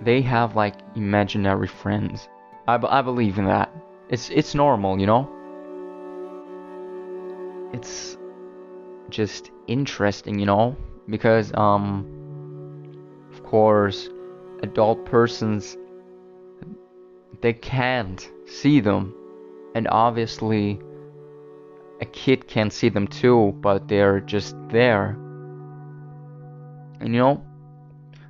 they 0.00 0.22
have 0.22 0.56
like 0.56 0.74
imaginary 0.96 1.68
friends. 1.68 2.28
I, 2.66 2.78
I 2.86 3.02
believe 3.02 3.38
in 3.38 3.44
that. 3.46 3.70
It's 4.08 4.28
it's 4.30 4.54
normal, 4.54 4.98
you 4.98 5.06
know. 5.06 5.39
It's 7.72 8.16
just 9.10 9.50
interesting, 9.66 10.38
you 10.38 10.46
know, 10.46 10.76
because 11.08 11.52
um, 11.54 12.06
of 13.32 13.42
course, 13.42 14.08
adult 14.62 15.04
persons 15.04 15.76
they 17.40 17.52
can't 17.52 18.30
see 18.46 18.80
them, 18.80 19.14
and 19.74 19.88
obviously, 19.88 20.80
a 22.00 22.04
kid 22.06 22.46
can't 22.46 22.72
see 22.72 22.88
them 22.88 23.06
too, 23.06 23.54
but 23.60 23.88
they're 23.88 24.20
just 24.20 24.56
there. 24.68 25.16
And 27.00 27.14
you 27.14 27.20
know, 27.20 27.44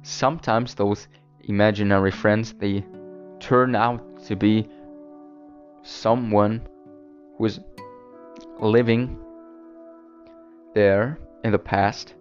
sometimes 0.02 0.74
those 0.74 1.08
imaginary 1.44 2.10
friends 2.10 2.52
they 2.52 2.84
turn 3.40 3.74
out 3.74 4.24
to 4.26 4.36
be 4.36 4.68
someone 5.82 6.60
who's 7.36 7.58
living 8.60 9.16
there 10.74 11.18
in 11.44 11.52
the 11.52 11.58
past 11.58 12.14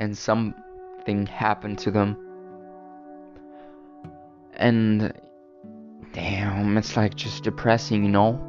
and 0.00 0.16
something 0.16 1.26
happened 1.26 1.78
to 1.78 1.90
them. 1.90 2.16
And 4.54 5.12
damn 6.12 6.76
it's 6.76 6.96
like 6.96 7.14
just 7.14 7.44
depressing 7.44 8.04
you 8.04 8.10
know? 8.10 8.46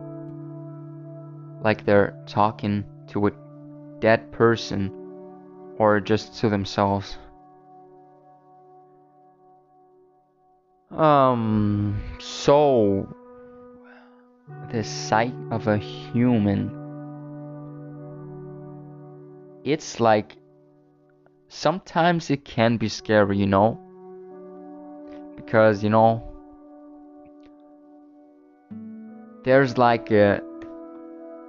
Like 1.62 1.86
they're 1.86 2.18
talking 2.25 2.86
to 3.10 3.27
a 3.27 3.32
dead 4.00 4.32
person 4.32 4.91
or 5.77 6.00
just 6.00 6.39
to 6.39 6.50
themselves. 6.50 7.18
Um 10.91 12.01
so 12.20 13.13
the 14.72 14.84
sight 14.84 15.34
of 15.51 15.68
a 15.68 15.77
human 15.77 16.81
it's 19.63 20.00
like 20.00 20.38
sometimes 21.50 22.30
it 22.30 22.46
can 22.46 22.77
be 22.77 22.89
scary, 22.89 23.38
you 23.38 23.48
know? 23.48 23.80
Because, 25.36 25.84
you 25.84 25.89
know, 25.89 26.24
there's 29.44 29.77
like 29.77 30.12
a 30.12 30.41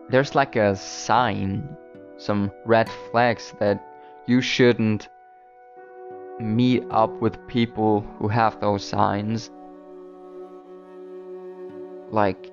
there's 0.08 0.34
like 0.34 0.56
a 0.56 0.76
sign, 0.76 1.76
some 2.16 2.50
red 2.66 2.90
flags 3.10 3.54
that 3.60 3.82
you 4.26 4.40
shouldn't 4.40 5.08
meet 6.40 6.84
up 6.90 7.10
with 7.20 7.46
people 7.46 8.00
who 8.18 8.28
have 8.28 8.60
those 8.60 8.84
signs. 8.84 9.50
Like 12.10 12.50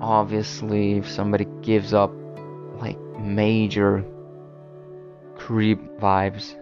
obviously 0.00 0.98
if 0.98 1.08
somebody 1.08 1.46
gives 1.62 1.94
up 1.94 2.12
like 2.78 2.98
major 3.18 4.04
creep 5.36 5.80
vibes. 5.98 6.54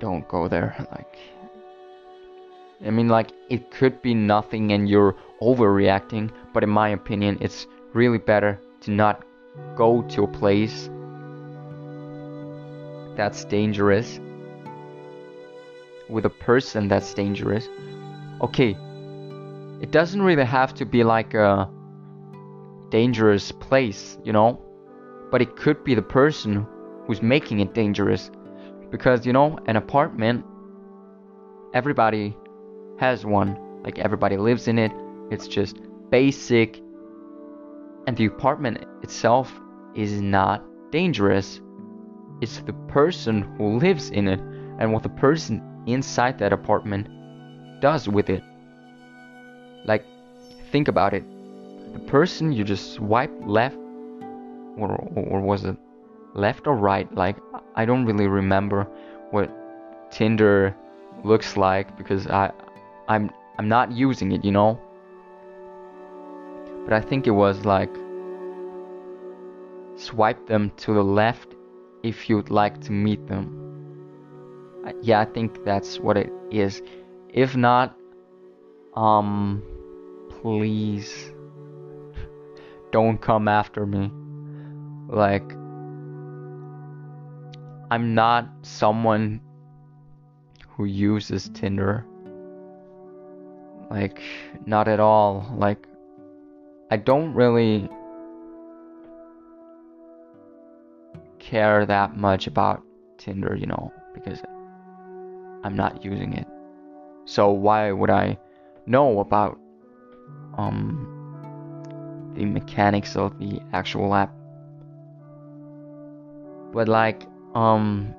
Don't 0.00 0.26
go 0.28 0.48
there. 0.48 0.74
Like, 0.90 1.18
I 2.84 2.90
mean, 2.90 3.08
like, 3.08 3.30
it 3.48 3.70
could 3.70 4.02
be 4.02 4.14
nothing 4.14 4.72
and 4.72 4.88
you're 4.88 5.14
overreacting, 5.40 6.30
but 6.52 6.62
in 6.62 6.70
my 6.70 6.88
opinion, 6.88 7.38
it's 7.40 7.66
really 7.92 8.18
better 8.18 8.58
to 8.80 8.90
not 8.90 9.24
go 9.76 10.02
to 10.02 10.24
a 10.24 10.28
place 10.28 10.90
that's 13.16 13.44
dangerous 13.44 14.18
with 16.08 16.24
a 16.24 16.30
person 16.30 16.88
that's 16.88 17.14
dangerous. 17.14 17.68
Okay, 18.40 18.76
it 19.80 19.90
doesn't 19.90 20.22
really 20.22 20.44
have 20.44 20.74
to 20.74 20.84
be 20.84 21.04
like 21.04 21.34
a 21.34 21.70
dangerous 22.92 23.50
place, 23.50 24.18
you 24.22 24.32
know? 24.32 24.60
But 25.30 25.40
it 25.40 25.56
could 25.56 25.82
be 25.82 25.94
the 25.94 26.02
person 26.02 26.66
who's 27.06 27.22
making 27.22 27.60
it 27.60 27.72
dangerous. 27.72 28.30
Because, 28.90 29.26
you 29.26 29.32
know, 29.32 29.58
an 29.66 29.76
apartment, 29.76 30.44
everybody 31.72 32.36
has 32.98 33.24
one. 33.24 33.58
Like, 33.82 33.98
everybody 33.98 34.36
lives 34.36 34.68
in 34.68 34.78
it. 34.78 34.92
It's 35.30 35.48
just 35.48 35.78
basic. 36.10 36.80
And 38.06 38.14
the 38.14 38.26
apartment 38.26 38.84
itself 39.02 39.58
is 39.94 40.20
not 40.20 40.62
dangerous. 40.92 41.62
It's 42.42 42.58
the 42.58 42.74
person 42.88 43.42
who 43.56 43.78
lives 43.78 44.10
in 44.10 44.28
it 44.28 44.40
and 44.78 44.92
what 44.92 45.02
the 45.02 45.08
person 45.08 45.62
inside 45.86 46.38
that 46.40 46.52
apartment 46.52 47.08
does 47.80 48.06
with 48.06 48.28
it. 48.28 48.42
Like, 49.86 50.04
think 50.70 50.88
about 50.88 51.14
it 51.14 51.24
the 51.92 51.98
person 52.00 52.52
you 52.52 52.64
just 52.64 52.94
swipe 52.94 53.32
left 53.44 53.76
or, 54.76 54.96
or 55.14 55.40
was 55.40 55.64
it 55.64 55.76
left 56.34 56.66
or 56.66 56.74
right? 56.74 57.12
Like 57.14 57.36
i 57.74 57.84
don't 57.84 58.04
really 58.04 58.26
remember 58.26 58.86
what 59.30 59.50
tinder 60.10 60.76
looks 61.24 61.56
like 61.56 61.96
because 61.96 62.26
i 62.26 62.50
i'm 63.08 63.30
i'm 63.58 63.68
not 63.68 63.92
using 63.92 64.32
it 64.32 64.44
you 64.44 64.52
know? 64.52 64.78
But 66.84 66.92
i 66.94 67.00
think 67.00 67.26
it 67.26 67.30
was 67.30 67.64
like 67.64 67.94
swipe 69.96 70.46
them 70.46 70.70
to 70.78 70.94
the 70.94 71.02
left 71.02 71.54
if 72.02 72.28
you'd 72.28 72.50
like 72.50 72.80
to 72.80 72.92
meet 72.92 73.26
them. 73.28 73.58
Yeah 75.00 75.20
i 75.20 75.24
think 75.24 75.64
that's 75.64 76.00
what 76.00 76.16
it 76.16 76.30
is. 76.50 76.82
If 77.28 77.56
not 77.56 77.96
um 78.94 79.62
please 80.28 81.32
don't 82.92 83.18
come 83.18 83.48
after 83.48 83.84
me. 83.86 84.10
Like, 85.08 85.50
I'm 87.90 88.14
not 88.14 88.48
someone 88.62 89.40
who 90.68 90.84
uses 90.84 91.50
Tinder. 91.52 92.06
Like, 93.90 94.22
not 94.64 94.88
at 94.88 95.00
all. 95.00 95.52
Like, 95.56 95.86
I 96.90 96.96
don't 96.96 97.34
really 97.34 97.88
care 101.38 101.84
that 101.86 102.16
much 102.16 102.46
about 102.46 102.82
Tinder, 103.18 103.56
you 103.56 103.66
know, 103.66 103.92
because 104.14 104.40
I'm 105.64 105.76
not 105.76 106.04
using 106.04 106.34
it. 106.34 106.46
So 107.24 107.50
why 107.50 107.92
would 107.92 108.10
I 108.10 108.38
know 108.86 109.20
about 109.20 109.58
um 110.58 111.21
the 112.34 112.44
mechanics 112.44 113.16
of 113.16 113.38
the 113.38 113.60
actual 113.72 114.14
app. 114.14 114.32
But 116.72 116.88
like, 116.88 117.26
um, 117.54 118.14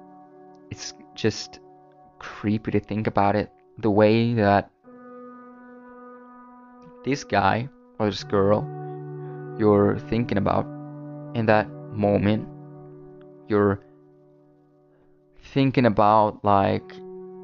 it's 0.69 0.93
just 1.15 1.59
creepy 2.19 2.71
to 2.71 2.79
think 2.79 3.07
about 3.07 3.35
it. 3.35 3.51
The 3.79 3.89
way 3.89 4.33
that 4.35 4.69
this 7.03 7.23
guy 7.23 7.69
or 7.99 8.09
this 8.09 8.23
girl 8.23 8.67
you're 9.57 9.99
thinking 10.09 10.37
about 10.37 10.65
in 11.35 11.45
that 11.47 11.69
moment, 11.91 12.47
you're 13.47 13.79
thinking 15.53 15.85
about 15.85 16.43
like, 16.43 16.93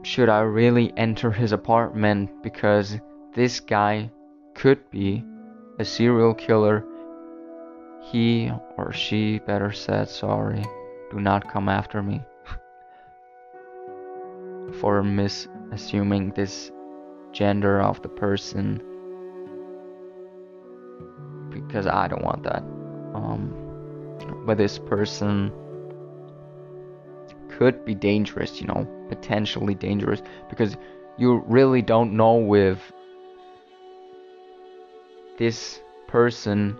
should 0.03 0.29
I 0.29 0.39
really 0.41 0.93
enter 0.97 1.31
his 1.31 1.51
apartment 1.51 2.41
because 2.41 2.97
this 3.35 3.59
guy 3.59 4.09
could 4.55 4.89
be 4.91 5.23
a 5.79 5.85
serial 5.85 6.33
killer, 6.33 6.83
he 8.01 8.51
or 8.77 8.91
she 8.91 9.39
better 9.39 9.71
said 9.71 10.09
sorry. 10.09 10.65
Do 11.09 11.19
not 11.19 11.51
come 11.51 11.69
after 11.69 12.03
me. 12.03 12.21
For 14.79 15.01
misassuming 15.01 16.35
this 16.35 16.71
gender 17.31 17.81
of 17.81 18.01
the 18.01 18.09
person. 18.09 18.83
Because 21.49 21.87
I 21.87 22.09
don't 22.09 22.23
want 22.23 22.43
that. 22.43 22.61
Um, 23.15 23.53
but 24.45 24.57
this 24.57 24.77
person 24.77 25.51
could 27.49 27.85
be 27.85 27.95
dangerous, 27.95 28.61
you 28.61 28.67
know, 28.67 28.85
potentially 29.07 29.75
dangerous. 29.75 30.21
Because 30.49 30.75
you 31.17 31.41
really 31.47 31.81
don't 31.81 32.13
know 32.13 32.53
if 32.53 32.91
this 35.39 35.79
person 36.07 36.77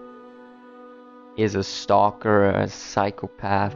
is 1.38 1.56
a 1.56 1.63
stalker, 1.63 2.50
a 2.50 2.67
psychopath, 2.67 3.74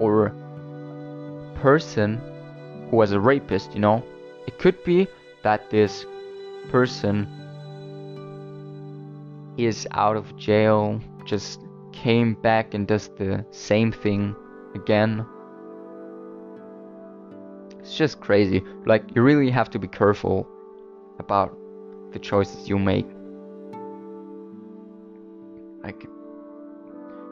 or 0.00 0.26
a 0.26 1.58
person 1.60 2.20
who 2.90 2.96
was 2.96 3.12
a 3.12 3.20
rapist, 3.20 3.72
you 3.72 3.78
know? 3.78 4.04
It 4.48 4.58
could 4.58 4.82
be 4.82 5.06
that 5.44 5.70
this 5.70 6.04
person 6.68 7.28
is 9.56 9.86
out 9.92 10.16
of 10.16 10.36
jail, 10.36 11.00
just 11.24 11.60
came 11.92 12.34
back 12.34 12.74
and 12.74 12.88
does 12.88 13.08
the 13.18 13.46
same 13.52 13.92
thing 13.92 14.34
again. 14.74 15.24
It's 17.78 17.96
just 17.96 18.20
crazy. 18.20 18.64
Like, 18.84 19.14
you 19.14 19.22
really 19.22 19.50
have 19.50 19.70
to 19.70 19.78
be 19.78 19.86
careful 19.86 20.48
about 21.20 21.56
the 22.12 22.18
choices 22.18 22.68
you 22.68 22.80
make. 22.80 23.06
Like, 25.88 26.06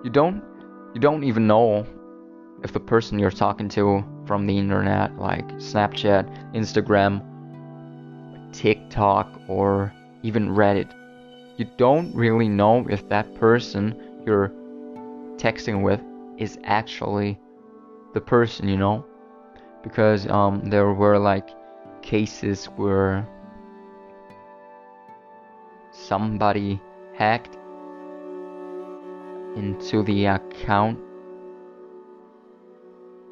you 0.03 0.09
don't, 0.11 0.42
you 0.95 1.01
don't 1.01 1.25
even 1.25 1.47
know 1.47 1.87
if 2.64 2.73
the 2.73 2.81
person 2.81 3.19
you're 3.19 3.31
talking 3.31 3.69
to 3.69 4.03
from 4.25 4.47
the 4.47 4.57
internet, 4.57 5.14
like 5.19 5.47
Snapchat, 5.57 6.55
Instagram, 6.55 7.21
TikTok, 8.55 9.42
or 9.47 9.92
even 10.23 10.49
Reddit, 10.49 10.90
you 11.59 11.66
don't 11.77 12.14
really 12.14 12.49
know 12.49 12.87
if 12.88 13.07
that 13.11 13.35
person 13.35 14.23
you're 14.25 14.51
texting 15.37 15.83
with 15.83 16.01
is 16.38 16.59
actually 16.64 17.38
the 18.14 18.23
person, 18.23 18.71
you 18.71 18.79
know? 18.79 19.05
Because 19.83 20.27
um, 20.29 20.71
there 20.71 20.95
were 20.95 21.19
like 21.19 21.51
cases 22.01 22.64
where 22.77 23.29
somebody 25.92 26.81
hacked 27.14 27.59
into 29.57 30.03
the 30.03 30.27
account 30.27 30.99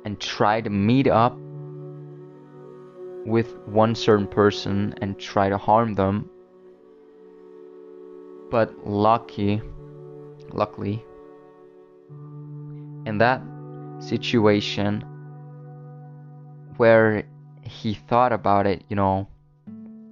and 0.05 0.19
try 0.21 0.61
to 0.61 0.71
meet 0.71 1.07
up 1.07 1.37
with 3.27 3.57
one 3.67 3.95
certain 3.95 4.27
person 4.27 4.95
and 5.01 5.19
try 5.19 5.49
to 5.49 5.57
harm 5.57 5.95
them. 5.95 6.29
But 8.51 8.87
lucky, 8.87 9.63
luckily, 10.53 11.05
in 13.07 13.19
that 13.19 13.43
situation 13.99 15.05
where 16.77 17.25
he 17.63 17.95
thought 17.95 18.33
about 18.33 18.67
it, 18.67 18.85
you 18.89 18.97
know, 18.97 19.29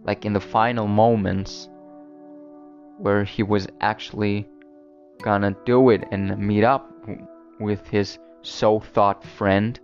like 0.04 0.24
in 0.24 0.32
the 0.32 0.40
final 0.40 0.86
moments 0.86 1.68
where 2.98 3.24
he 3.24 3.42
was 3.42 3.66
actually 3.80 4.46
gonna 5.22 5.56
do 5.64 5.90
it 5.90 6.04
and 6.10 6.36
meet 6.38 6.64
up 6.64 6.90
with 7.60 7.86
his 7.88 8.18
so 8.42 8.80
thought 8.80 9.24
friend. 9.24 9.78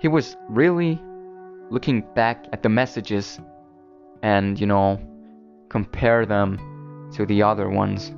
He 0.00 0.08
was 0.08 0.36
really 0.48 1.00
looking 1.70 2.04
back 2.14 2.46
at 2.52 2.62
the 2.62 2.68
messages 2.68 3.38
and, 4.22 4.58
you 4.58 4.66
know, 4.66 5.00
compare 5.68 6.26
them 6.26 6.58
to 7.14 7.26
the 7.26 7.42
other 7.42 7.68
ones. 7.68 8.12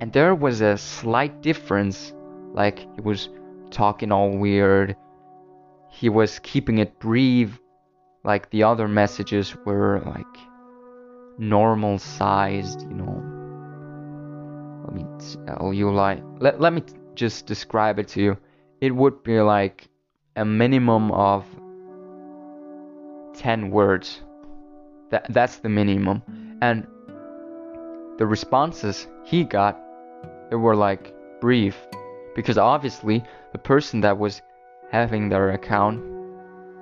And 0.00 0.12
there 0.12 0.34
was 0.34 0.60
a 0.60 0.76
slight 0.76 1.42
difference, 1.42 2.14
like 2.52 2.78
he 2.78 3.00
was 3.00 3.28
talking 3.70 4.12
all 4.12 4.30
weird. 4.30 4.96
He 5.90 6.08
was 6.08 6.38
keeping 6.40 6.78
it 6.78 6.98
brief, 7.00 7.58
like 8.24 8.50
the 8.50 8.62
other 8.62 8.86
messages 8.88 9.56
were 9.64 10.00
like 10.06 10.47
normal 11.38 11.98
sized, 11.98 12.82
you 12.82 12.94
know. 12.94 13.24
Let 14.84 14.94
me 14.94 15.04
tell 15.46 15.58
oh, 15.60 15.70
you 15.70 15.90
like 15.92 16.22
let, 16.40 16.60
let 16.60 16.72
me 16.72 16.82
just 17.14 17.46
describe 17.46 17.98
it 17.98 18.08
to 18.08 18.22
you. 18.22 18.36
It 18.80 18.94
would 18.94 19.22
be 19.22 19.40
like 19.40 19.88
a 20.36 20.44
minimum 20.44 21.10
of 21.12 21.44
10 23.34 23.70
words. 23.70 24.20
That 25.10 25.26
that's 25.30 25.56
the 25.56 25.68
minimum. 25.68 26.22
And 26.60 26.86
the 28.18 28.26
responses 28.26 29.06
he 29.24 29.44
got 29.44 29.78
they 30.50 30.56
were 30.56 30.74
like 30.74 31.14
brief 31.40 31.76
because 32.34 32.58
obviously 32.58 33.22
the 33.52 33.58
person 33.58 34.00
that 34.00 34.18
was 34.18 34.42
having 34.90 35.28
their 35.28 35.50
account 35.50 36.02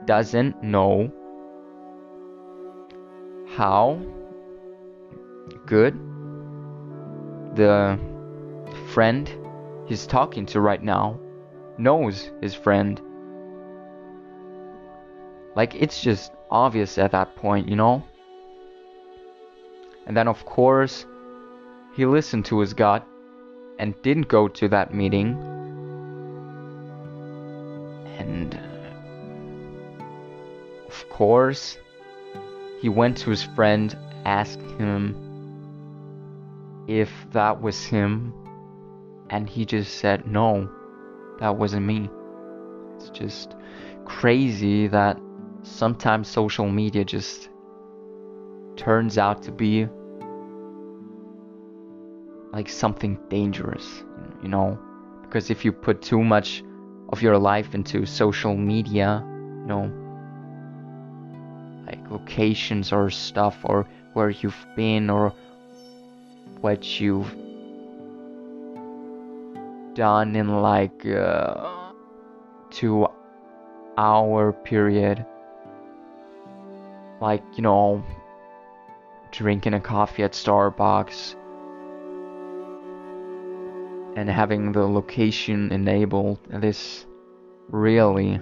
doesn't 0.07 0.63
know 0.63 1.11
how 3.57 4.01
good 5.67 5.99
the 7.57 7.99
friend 8.93 9.31
he's 9.87 10.07
talking 10.07 10.47
to 10.47 10.61
right 10.61 10.83
now 10.83 11.19
knows 11.79 12.31
his 12.41 12.55
friend. 12.55 13.01
Like, 15.55 15.75
it's 15.75 16.01
just 16.03 16.33
obvious 16.51 16.99
at 16.99 17.13
that 17.13 17.35
point, 17.37 17.69
you 17.69 17.77
know? 17.77 18.05
And 20.07 20.17
then, 20.17 20.29
of 20.29 20.45
course, 20.45 21.07
he 21.95 22.05
listened 22.05 22.45
to 22.47 22.61
his 22.61 22.75
gut 22.75 23.07
and 23.79 23.95
didn't 24.03 24.29
go 24.29 24.49
to 24.49 24.69
that 24.69 24.95
meeting. 24.95 25.37
And, 28.19 28.59
of 30.87 31.09
course, 31.09 31.79
he 32.81 32.89
went 32.89 33.17
to 33.19 33.31
his 33.31 33.43
friend, 33.43 33.97
asked 34.25 34.61
him 34.79 35.26
if 36.89 37.11
that 37.33 37.61
was 37.61 37.85
him, 37.85 38.33
and 39.31 39.49
he 39.49 39.65
just 39.65 39.99
said, 39.99 40.27
No, 40.27 40.71
that 41.41 41.57
wasn't 41.57 41.87
me. 41.87 42.09
It's 42.97 43.11
just 43.11 43.57
crazy 44.05 44.87
that 44.89 45.19
sometimes 45.63 46.29
social 46.29 46.69
media 46.69 47.05
just 47.05 47.49
turns 48.77 49.19
out 49.19 49.43
to 49.43 49.53
be 49.53 49.89
like 52.53 52.69
something 52.69 53.19
dangerous, 53.29 54.05
you 54.43 54.49
know? 54.49 54.79
Because 55.23 55.51
if 55.51 55.65
you 55.65 55.73
put 55.73 56.03
too 56.03 56.23
much 56.23 56.63
of 57.11 57.21
your 57.21 57.37
life 57.37 57.75
into 57.75 58.07
social 58.07 58.57
media, 58.57 59.23
you 59.25 59.67
know, 59.67 59.93
like 61.87 62.11
locations 62.11 62.93
or 62.93 63.11
stuff, 63.11 63.59
or 63.65 63.87
where 64.13 64.31
you've 64.31 64.67
been, 64.77 65.11
or 65.11 65.33
what 66.61 67.01
you've 67.01 67.35
done 69.95 70.37
in 70.37 70.61
like 70.61 71.07
uh, 71.07 71.93
two 72.71 73.07
hour 73.97 74.53
period. 74.53 75.25
Like 77.21 77.43
you 77.55 77.63
know 77.63 78.05
drinking 79.33 79.75
a 79.75 79.81
coffee 79.81 80.23
at 80.23 80.33
starbucks 80.33 81.35
and 84.17 84.31
having 84.31 84.73
the 84.73 84.87
location 84.87 85.71
enabled 85.73 86.39
this 86.49 87.05
really 87.69 88.41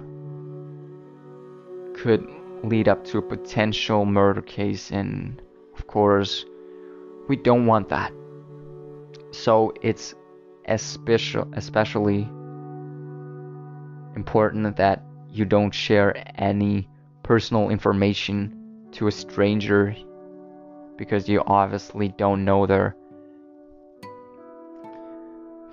could 1.95 2.25
lead 2.63 2.87
up 2.87 3.03
to 3.03 3.17
a 3.17 3.21
potential 3.21 4.05
murder 4.05 4.41
case 4.41 4.91
and 4.91 5.41
of 5.75 5.85
course 5.87 6.45
we 7.27 7.35
don't 7.35 7.65
want 7.65 7.89
that. 7.89 8.11
So 9.31 9.73
it's 9.81 10.15
especially 10.67 12.27
important 14.15 14.77
that 14.77 15.03
you 15.29 15.45
don't 15.45 15.73
share 15.73 16.15
any 16.39 16.87
personal 17.23 17.69
information 17.69 18.89
to 18.93 19.07
a 19.07 19.11
stranger 19.11 19.95
because 20.97 21.27
you 21.27 21.43
obviously 21.45 22.07
don't 22.09 22.45
know 22.45 22.65
their 22.65 22.95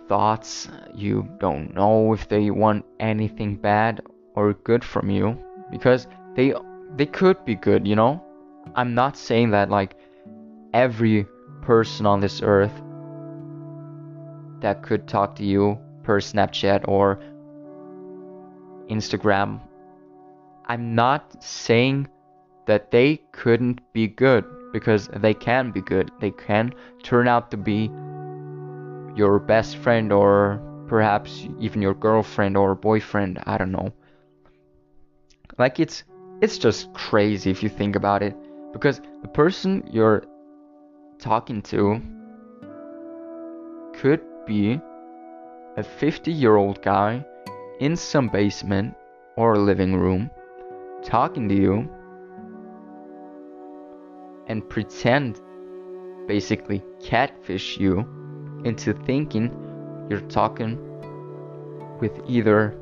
thoughts. 0.09 0.69
You 0.95 1.29
don't 1.39 1.75
know 1.75 2.13
if 2.13 2.29
they 2.29 2.51
want 2.51 2.85
anything 2.99 3.57
bad 3.57 4.01
or 4.35 4.55
good 4.55 4.85
from 4.85 5.11
you 5.11 5.39
because 5.71 6.07
they 6.35 6.55
they 6.97 7.07
could 7.07 7.45
be 7.45 7.55
good, 7.55 7.87
you 7.87 7.97
know? 7.97 8.23
I'm 8.75 8.95
not 8.95 9.17
saying 9.17 9.51
that 9.51 9.71
like 9.71 9.95
every 10.75 11.27
person 11.63 12.07
on 12.07 12.21
this 12.21 12.43
earth 12.43 12.83
that 14.61 14.83
could 14.83 15.09
talk 15.09 15.37
to 15.37 15.45
you 15.45 15.79
per 16.03 16.21
Snapchat 16.21 16.87
or 16.87 17.19
Instagram. 18.89 19.61
I'm 20.67 20.95
not 20.95 21.43
saying 21.43 22.09
that 22.67 22.91
they 22.91 23.21
couldn't 23.33 23.81
be 23.93 24.07
good 24.07 24.45
because 24.73 25.09
they 25.09 25.35
can 25.35 25.71
be 25.71 25.81
good. 25.81 26.11
They 26.21 26.31
can 26.31 26.75
turn 27.03 27.29
out 27.29 27.51
to 27.51 27.57
be 27.57 27.91
your 29.17 29.39
best 29.39 29.77
friend 29.77 30.13
or 30.13 30.61
perhaps 30.89 31.47
even 31.59 31.83
your 31.83 31.95
girlfriend 31.95 32.57
or 32.57 32.75
boyfriend, 32.75 33.39
I 33.47 33.59
don't 33.59 33.73
know. 33.73 33.93
Like 35.59 35.81
it's 35.81 36.05
it's 36.41 36.59
just 36.59 36.93
crazy 36.93 37.51
if 37.51 37.63
you 37.63 37.69
think 37.69 37.95
about 37.95 38.23
it 38.23 38.35
because 38.73 39.01
the 39.23 39.29
person 39.29 39.89
you're 39.93 40.25
talking 41.23 41.63
to 41.63 42.03
could 43.95 44.21
be 44.45 44.81
a 45.77 45.83
50 45.83 46.33
year 46.33 46.57
old 46.57 46.83
guy 46.83 47.25
in 47.81 47.97
some 47.97 48.29
basement 48.29 48.95
or 49.37 49.57
living 49.57 49.95
room 49.95 50.29
talking 51.05 51.49
to 51.49 51.55
you 51.55 51.89
and 54.49 54.69
pretend 54.69 55.41
basically 56.27 56.83
catfish 57.03 57.79
you 57.79 58.01
into 58.65 58.93
thinking 59.05 59.51
you're 60.11 60.29
talking 60.29 60.77
with 62.01 62.21
either 62.27 62.77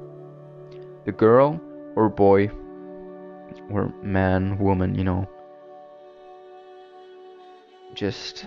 the 1.04 1.12
girl 1.12 1.60
or 1.94 2.08
boy 2.08 2.50
or 3.70 3.92
man, 4.02 4.58
woman, 4.58 4.94
you 4.94 5.04
know. 5.04 5.28
Just 7.94 8.46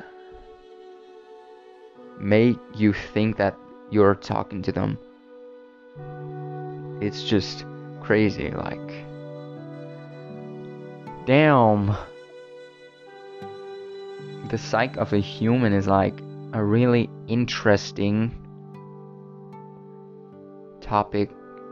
make 2.19 2.57
you 2.75 2.93
think 2.93 3.37
that 3.37 3.57
you're 3.91 4.15
talking 4.15 4.61
to 4.63 4.71
them. 4.71 4.97
It's 7.01 7.23
just 7.23 7.65
crazy, 8.01 8.51
like. 8.51 9.05
Damn. 11.25 11.95
The 14.49 14.57
psyche 14.57 14.99
of 14.99 15.13
a 15.13 15.19
human 15.19 15.73
is 15.73 15.87
like 15.87 16.19
a 16.53 16.63
really 16.63 17.09
interesting 17.27 18.31
topic 20.81 21.29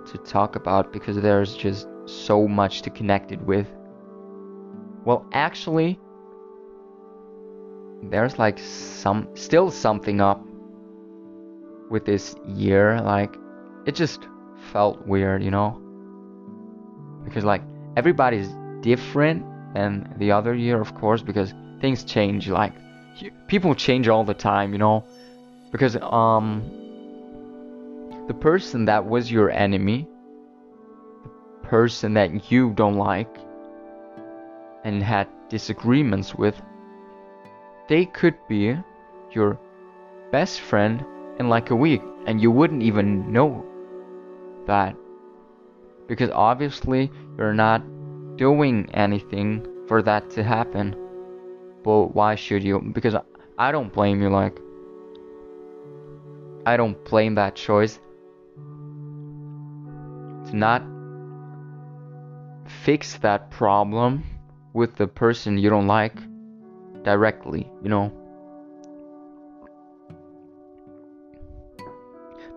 to 0.07 0.17
talk 0.17 0.55
about 0.55 0.91
because 0.91 1.15
there's 1.17 1.55
just 1.55 1.88
so 2.05 2.47
much 2.47 2.81
to 2.81 2.89
connect 2.89 3.31
it 3.31 3.41
with. 3.41 3.67
Well, 5.05 5.25
actually, 5.34 5.99
there's 8.03 8.39
like 8.39 8.59
some 8.59 9.27
still 9.35 9.69
something 9.71 10.21
up 10.21 10.45
with 11.91 12.05
this 12.05 12.35
year. 12.47 12.99
Like, 13.01 13.35
it 13.85 13.95
just 13.95 14.27
felt 14.71 15.05
weird, 15.05 15.43
you 15.43 15.51
know? 15.51 15.79
Because, 17.23 17.43
like, 17.43 17.61
everybody's 17.97 18.49
different 18.81 19.45
than 19.73 20.13
the 20.17 20.31
other 20.31 20.55
year, 20.55 20.81
of 20.81 20.95
course, 20.95 21.21
because 21.21 21.53
things 21.81 22.03
change. 22.03 22.47
Like, 22.47 22.73
people 23.47 23.75
change 23.75 24.07
all 24.07 24.23
the 24.23 24.33
time, 24.33 24.71
you 24.71 24.79
know? 24.79 25.03
Because, 25.71 25.97
um, 26.01 26.63
the 28.27 28.33
person 28.33 28.85
that 28.85 29.05
was 29.05 29.31
your 29.31 29.49
enemy, 29.51 30.07
the 31.23 31.29
person 31.67 32.13
that 32.13 32.51
you 32.51 32.71
don't 32.71 32.95
like, 32.95 33.35
and 34.83 35.03
had 35.03 35.27
disagreements 35.49 36.33
with, 36.33 36.59
they 37.91 38.06
could 38.06 38.38
be 38.47 38.73
your 39.32 39.60
best 40.32 40.62
friend 40.62 41.04
in 41.39 41.49
like 41.49 41.71
a 41.71 41.75
week, 41.75 42.01
and 42.25 42.41
you 42.41 42.49
wouldn't 42.49 42.82
even 42.82 43.34
know 43.34 43.65
that. 44.65 44.95
Because 46.08 46.30
obviously, 46.30 47.12
you're 47.38 47.54
not 47.54 47.84
doing 48.38 48.89
anything 48.93 49.67
for 49.89 50.01
that 50.04 50.30
to 50.30 50.41
happen. 50.41 50.95
But 51.84 52.15
why 52.15 52.36
should 52.36 52.63
you? 52.63 52.80
Because 52.80 53.15
I 53.58 53.73
don't 53.73 53.91
blame 53.91 54.21
you, 54.21 54.30
like. 54.30 54.58
I 56.65 56.77
don't 56.77 57.04
blame 57.04 57.36
that 57.36 57.56
choice 57.56 57.99
to 60.45 60.56
not 60.56 60.82
fix 62.86 63.17
that 63.17 63.51
problem 63.51 64.23
with 64.71 64.95
the 64.95 65.08
person 65.08 65.58
you 65.58 65.69
don't 65.69 65.88
like 65.88 66.30
directly, 67.03 67.69
you 67.81 67.89
know. 67.89 68.11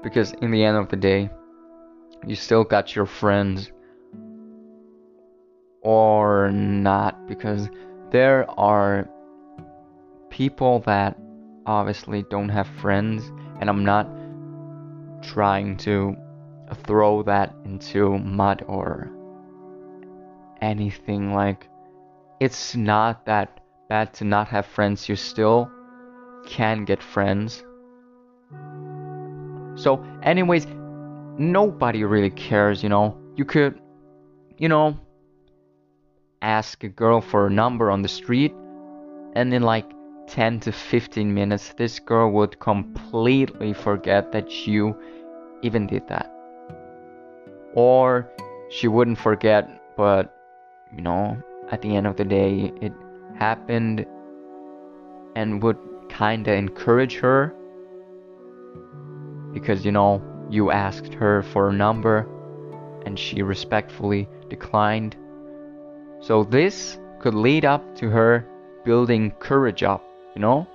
Because 0.03 0.33
in 0.33 0.51
the 0.51 0.65
end 0.65 0.77
of 0.77 0.89
the 0.89 0.97
day, 0.97 1.31
you 2.27 2.37
still 2.37 2.65
got 2.65 2.95
your 2.95 3.07
friends 3.07 3.71
or 5.81 6.51
not 6.51 7.27
because 7.27 7.69
there 8.11 8.49
are 8.59 9.09
people 10.31 10.81
that 10.81 11.19
obviously 11.67 12.25
don't 12.31 12.49
have 12.49 12.67
friends 12.67 13.31
and 13.61 13.69
I'm 13.69 13.85
not 13.85 14.09
trying 15.23 15.77
to 15.79 16.17
throw 16.87 17.23
that 17.23 17.55
into 17.65 18.19
mud 18.19 18.65
or 18.67 19.11
anything 20.61 21.35
like 21.35 21.69
it's 22.41 22.75
not 22.75 23.27
that 23.27 23.61
bad 23.95 24.13
to 24.13 24.25
not 24.25 24.49
have 24.49 24.67
friends 24.67 25.09
you 25.09 25.15
still 25.15 25.71
can 26.45 26.85
get 26.85 27.01
friends. 27.01 27.63
So 29.83 29.91
anyways 30.33 30.67
nobody 31.39 32.03
really 32.03 32.31
cares 32.31 32.83
you 32.83 32.89
know. 32.89 33.17
You 33.37 33.45
could 33.45 33.79
you 34.59 34.69
know 34.69 34.99
ask 36.43 36.83
a 36.83 36.89
girl 37.03 37.21
for 37.21 37.47
a 37.47 37.51
number 37.63 37.87
on 37.89 38.03
the 38.03 38.09
street 38.09 38.53
and 39.37 39.55
in 39.55 39.63
like 39.63 39.89
10 40.27 40.59
to 40.67 40.73
15 40.73 41.33
minutes 41.33 41.73
this 41.79 42.01
girl 42.01 42.33
would 42.33 42.59
completely 42.59 43.73
forget 43.73 44.33
that 44.33 44.67
you 44.67 44.97
even 45.63 45.87
did 45.87 46.09
that. 46.09 46.29
Or 47.75 48.29
she 48.71 48.89
wouldn't 48.89 49.19
forget, 49.19 49.65
but 49.97 50.35
you 50.97 51.03
know, 51.03 51.39
at 51.71 51.81
the 51.83 51.95
end 51.95 52.09
of 52.09 52.17
the 52.17 52.25
day, 52.25 52.73
it 52.81 52.93
happened 53.39 54.07
and 55.37 55.63
would 55.63 55.79
kind 56.09 56.47
of 56.47 56.55
encourage 56.55 57.17
her 57.17 57.55
because 59.53 59.85
you 59.85 59.93
know, 59.93 60.21
you 60.51 60.71
asked 60.71 61.15
her 61.15 61.43
for 61.43 61.69
a 61.69 61.73
number 61.73 62.29
and 63.07 63.19
she 63.19 63.43
respectfully 63.43 64.29
declined. 64.49 65.17
So 66.21 66.45
this 66.45 66.99
could 67.21 67.35
lead 67.35 67.65
up 67.65 67.97
to 67.97 68.11
her 68.11 68.47
building 68.85 69.31
courage 69.39 69.83
up, 69.83 70.05
you 70.35 70.41
know? 70.41 70.67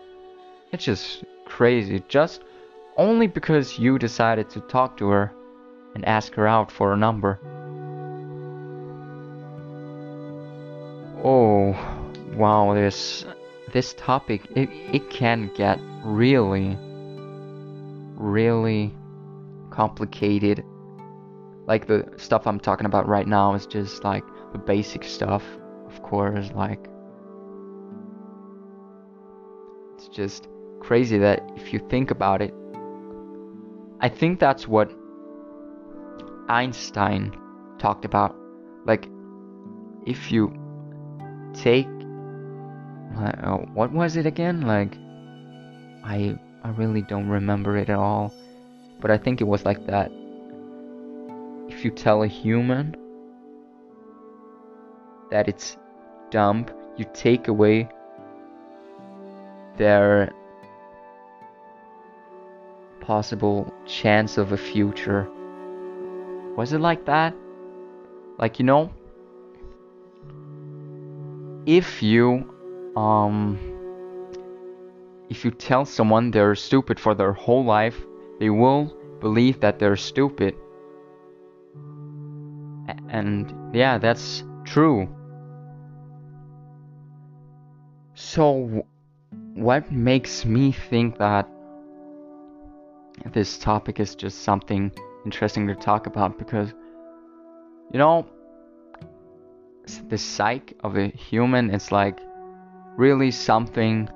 It's 0.72 0.86
just 0.86 1.24
crazy, 1.46 2.04
just 2.08 2.42
only 2.98 3.28
because 3.28 3.78
you 3.78 4.00
decided 4.00 4.50
to 4.52 4.62
talk 4.62 4.98
to 4.98 5.10
her 5.10 5.32
and 5.96 6.06
ask 6.06 6.34
her 6.36 6.48
out 6.48 6.72
for 6.72 6.94
a 6.94 6.98
number. 6.98 7.40
Oh, 11.24 11.74
wow, 12.40 12.74
this 12.74 13.26
this 13.72 13.94
topic 13.94 14.48
it, 14.56 14.70
it 14.92 15.10
can 15.10 15.52
get 15.56 15.80
really 16.04 16.78
really 18.16 18.94
complicated. 19.70 20.64
Like 21.68 21.86
the 21.86 22.12
stuff 22.18 22.48
I'm 22.48 22.60
talking 22.60 22.88
about 22.88 23.08
right 23.08 23.28
now 23.28 23.54
is 23.54 23.68
just 23.68 24.04
like 24.04 24.24
the 24.54 24.58
basic 24.58 25.04
stuff, 25.04 25.44
of 25.88 26.02
course, 26.02 26.50
like 26.56 26.88
it's 29.96 30.08
just 30.08 30.48
crazy 30.80 31.18
that 31.20 31.44
if 31.58 31.74
you 31.74 31.80
think 31.90 32.10
about 32.10 32.42
it 32.42 32.54
I 34.02 34.08
think 34.08 34.40
that's 34.40 34.66
what 34.66 34.90
Einstein 36.48 37.36
talked 37.80 38.06
about. 38.06 38.36
Like, 38.86 39.10
if 40.06 40.32
you 40.32 40.54
take 41.54 41.88
uh, 43.16 43.58
what 43.74 43.92
was 43.92 44.16
it 44.16 44.26
again? 44.26 44.62
Like, 44.62 44.96
I 46.04 46.38
I 46.64 46.70
really 46.70 47.02
don't 47.02 47.28
remember 47.28 47.78
it 47.78 47.90
at 47.90 47.98
all, 47.98 48.34
but 49.00 49.12
I 49.12 49.18
think 49.18 49.42
it 49.42 49.46
was 49.46 49.66
like 49.66 49.86
that. 49.88 50.12
If 51.70 51.86
you 51.86 51.92
tell 51.92 52.24
a 52.24 52.28
human 52.28 52.96
that 55.32 55.48
it's 55.48 55.78
dumb, 56.32 56.66
you 56.98 57.06
take 57.14 57.48
away 57.48 57.90
their 59.78 60.34
possible 63.02 63.74
chance 63.86 64.38
of 64.38 64.52
a 64.52 64.58
future 64.58 65.30
was 66.60 66.74
it 66.74 66.82
like 66.82 67.06
that? 67.06 67.34
Like, 68.38 68.60
you 68.60 68.66
know, 68.66 68.92
if 71.66 72.04
you, 72.04 72.54
um, 73.00 73.58
if 75.30 75.46
you 75.46 75.52
tell 75.52 75.86
someone 75.86 76.32
they're 76.32 76.56
stupid 76.56 77.00
for 77.00 77.16
their 77.16 77.32
whole 77.32 77.64
life, 77.64 77.96
they 78.40 78.50
will 78.50 78.94
believe 79.22 79.60
that 79.62 79.80
they're 79.80 79.96
stupid. 79.96 80.56
And 83.10 83.54
yeah, 83.74 83.98
that's 83.98 84.44
true. 84.66 85.08
So, 88.16 88.86
what 89.54 89.92
makes 89.92 90.44
me 90.46 90.72
think 90.72 91.18
that 91.20 91.48
this 93.34 93.58
topic 93.58 94.00
is 94.00 94.16
just 94.16 94.44
something 94.44 94.92
interesting 95.26 95.68
to 95.68 95.76
talk 95.76 96.08
about 96.08 96.38
because, 96.38 96.74
you 97.94 98.00
know, 98.00 98.26
the 100.10 100.18
psyche 100.18 100.76
of 100.84 100.98
a 100.98 101.08
human 101.08 101.70
is 101.72 101.92
like 101.92 102.20
really 102.98 103.32
something 103.32 104.10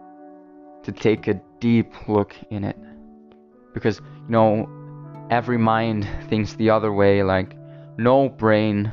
to 0.84 0.92
take 0.92 1.28
a 1.28 1.42
deep 1.60 2.08
look 2.08 2.36
in 2.50 2.64
it. 2.64 2.78
Because, 3.74 4.00
you 4.00 4.30
know, 4.30 4.70
every 5.30 5.58
mind 5.58 6.08
thinks 6.30 6.54
the 6.54 6.70
other 6.70 6.92
way, 6.92 7.24
like, 7.24 7.56
no 7.98 8.30
brain 8.30 8.92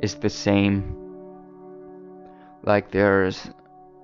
is 0.00 0.16
the 0.16 0.30
same. 0.30 0.96
Like, 2.62 2.90
there's 2.90 3.50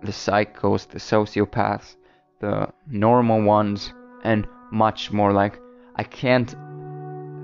the 0.03 0.13
psychos, 0.13 0.89
the 0.89 0.99
sociopaths, 0.99 1.97
the 2.41 2.69
normal 2.89 3.43
ones, 3.43 3.93
and 4.25 4.47
much 4.73 5.13
more. 5.13 5.33
Like, 5.33 5.61
I 5.97 6.05
can't 6.05 6.55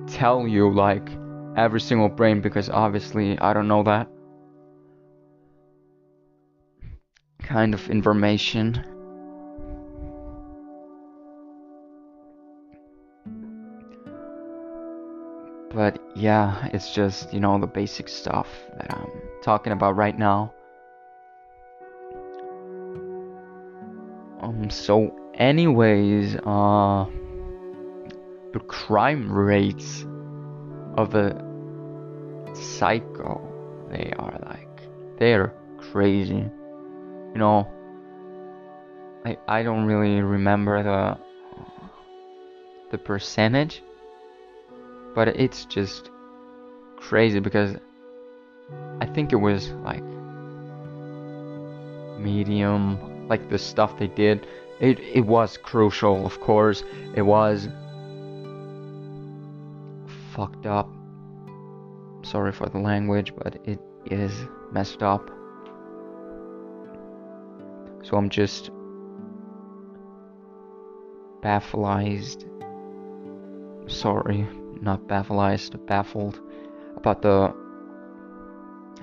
tell 0.06 0.46
you, 0.46 0.72
like, 0.72 1.08
every 1.56 1.80
single 1.80 2.08
brain 2.08 2.40
because 2.40 2.68
obviously 2.68 3.38
I 3.38 3.52
don't 3.54 3.68
know 3.68 3.82
that 3.82 4.08
kind 7.46 7.74
of 7.74 7.88
information. 7.88 8.82
But 15.72 15.98
yeah, 16.16 16.68
it's 16.72 16.92
just, 16.92 17.32
you 17.32 17.40
know, 17.40 17.58
the 17.58 17.66
basic 17.66 18.08
stuff 18.08 18.48
that 18.78 18.92
I'm 18.92 19.10
talking 19.42 19.72
about 19.72 19.94
right 19.96 20.18
now. 20.18 20.52
Um, 24.40 24.68
so 24.70 25.14
anyways, 25.34 26.36
uh, 26.36 27.06
the 28.52 28.60
crime 28.66 29.30
rates 29.30 30.04
of 30.96 31.10
the 31.12 31.36
psycho, 32.54 33.40
they 33.90 34.12
are 34.18 34.38
like, 34.46 34.88
they're 35.18 35.52
crazy. 35.78 36.50
You 37.36 37.40
know, 37.40 37.68
I, 39.26 39.36
I 39.46 39.62
don't 39.62 39.84
really 39.84 40.22
remember 40.22 40.82
the, 40.82 41.18
the 42.90 42.96
percentage, 42.96 43.82
but 45.14 45.28
it's 45.28 45.66
just 45.66 46.08
crazy 46.96 47.40
because 47.40 47.76
I 49.02 49.04
think 49.04 49.34
it 49.34 49.36
was 49.36 49.68
like 49.84 50.02
medium, 52.18 53.28
like 53.28 53.50
the 53.50 53.58
stuff 53.58 53.98
they 53.98 54.08
did. 54.08 54.46
It 54.80 54.98
it 55.00 55.26
was 55.26 55.58
crucial, 55.58 56.24
of 56.24 56.40
course. 56.40 56.84
It 57.14 57.20
was 57.20 57.68
fucked 60.32 60.64
up. 60.64 60.88
Sorry 62.22 62.52
for 62.52 62.70
the 62.70 62.78
language, 62.78 63.34
but 63.36 63.56
it 63.66 63.78
is 64.06 64.32
messed 64.72 65.02
up. 65.02 65.35
So 68.06 68.16
I'm 68.16 68.28
just 68.28 68.70
baffled. 71.42 72.44
Sorry 73.88 74.46
not 74.80 75.06
baffled, 75.08 75.86
baffled 75.86 76.40
about 76.96 77.22
the 77.22 77.54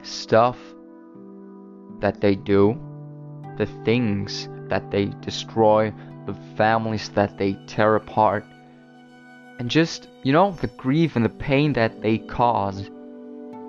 stuff 0.03 0.57
that 1.99 2.21
they 2.21 2.35
do, 2.35 2.77
the 3.57 3.65
things 3.85 4.49
that 4.69 4.91
they 4.91 5.05
destroy, 5.21 5.93
the 6.25 6.35
families 6.55 7.09
that 7.09 7.37
they 7.37 7.57
tear 7.67 7.95
apart, 7.95 8.45
and 9.59 9.69
just, 9.69 10.07
you 10.23 10.33
know, 10.33 10.51
the 10.61 10.67
grief 10.67 11.15
and 11.15 11.23
the 11.23 11.29
pain 11.29 11.73
that 11.73 12.01
they 12.01 12.17
cause 12.17 12.89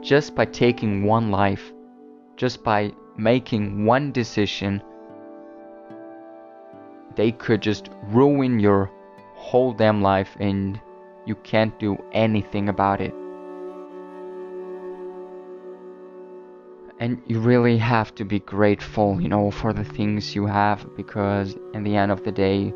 just 0.01 0.35
by 0.35 0.45
taking 0.45 1.05
one 1.05 1.31
life, 1.31 1.73
just 2.37 2.63
by 2.63 2.93
making 3.17 3.85
one 3.85 4.13
decision. 4.13 4.83
They 7.17 7.33
could 7.33 7.63
just 7.63 7.91
ruin 8.09 8.59
your 8.59 8.91
whole 9.35 9.73
damn 9.73 10.03
life 10.03 10.37
and 10.41 10.81
you 11.27 11.35
can't 11.37 11.79
do 11.79 11.97
anything 12.13 12.69
about 12.69 13.01
it. 13.01 13.15
And 16.99 17.21
you 17.27 17.41
really 17.41 17.77
have 17.79 18.15
to 18.17 18.25
be 18.25 18.41
grateful, 18.41 19.21
you 19.21 19.29
know, 19.29 19.51
for 19.51 19.73
the 19.73 19.85
things 19.85 20.35
you 20.35 20.47
have 20.47 20.87
because 20.97 21.57
in 21.73 21.83
the 21.83 21.97
end 21.97 22.13
of 22.13 22.25
the 22.25 22.33
day, 22.33 22.73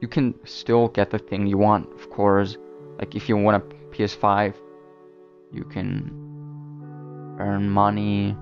you 0.00 0.08
can 0.08 0.34
still 0.44 0.88
get 0.88 1.10
the 1.10 1.18
thing 1.18 1.46
you 1.46 1.58
want, 1.58 1.92
of 1.92 2.10
course. 2.10 2.56
Like 2.98 3.14
if 3.14 3.28
you 3.28 3.36
want 3.36 3.62
a 3.62 3.76
PS5, 3.94 4.54
you 5.52 5.64
can 5.64 6.10
earn 7.38 7.68
money, 7.70 8.36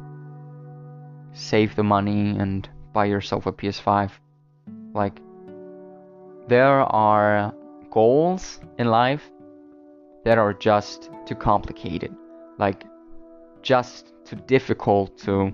save 1.33 1.75
the 1.77 1.83
money, 1.83 2.37
and 2.39 2.69
buy 2.95 3.05
yourself 3.05 3.47
a 3.47 3.53
PS5. 3.53 4.11
Like, 4.95 5.21
there 6.49 6.81
are 6.81 7.53
goals 7.91 8.61
in 8.79 8.87
life 8.87 9.31
that 10.25 10.39
are 10.39 10.55
just 10.55 11.11
too 11.27 11.35
complicated, 11.35 12.15
like 12.59 12.85
just 13.63 14.15
too 14.25 14.37
difficult 14.47 15.19
to 15.19 15.53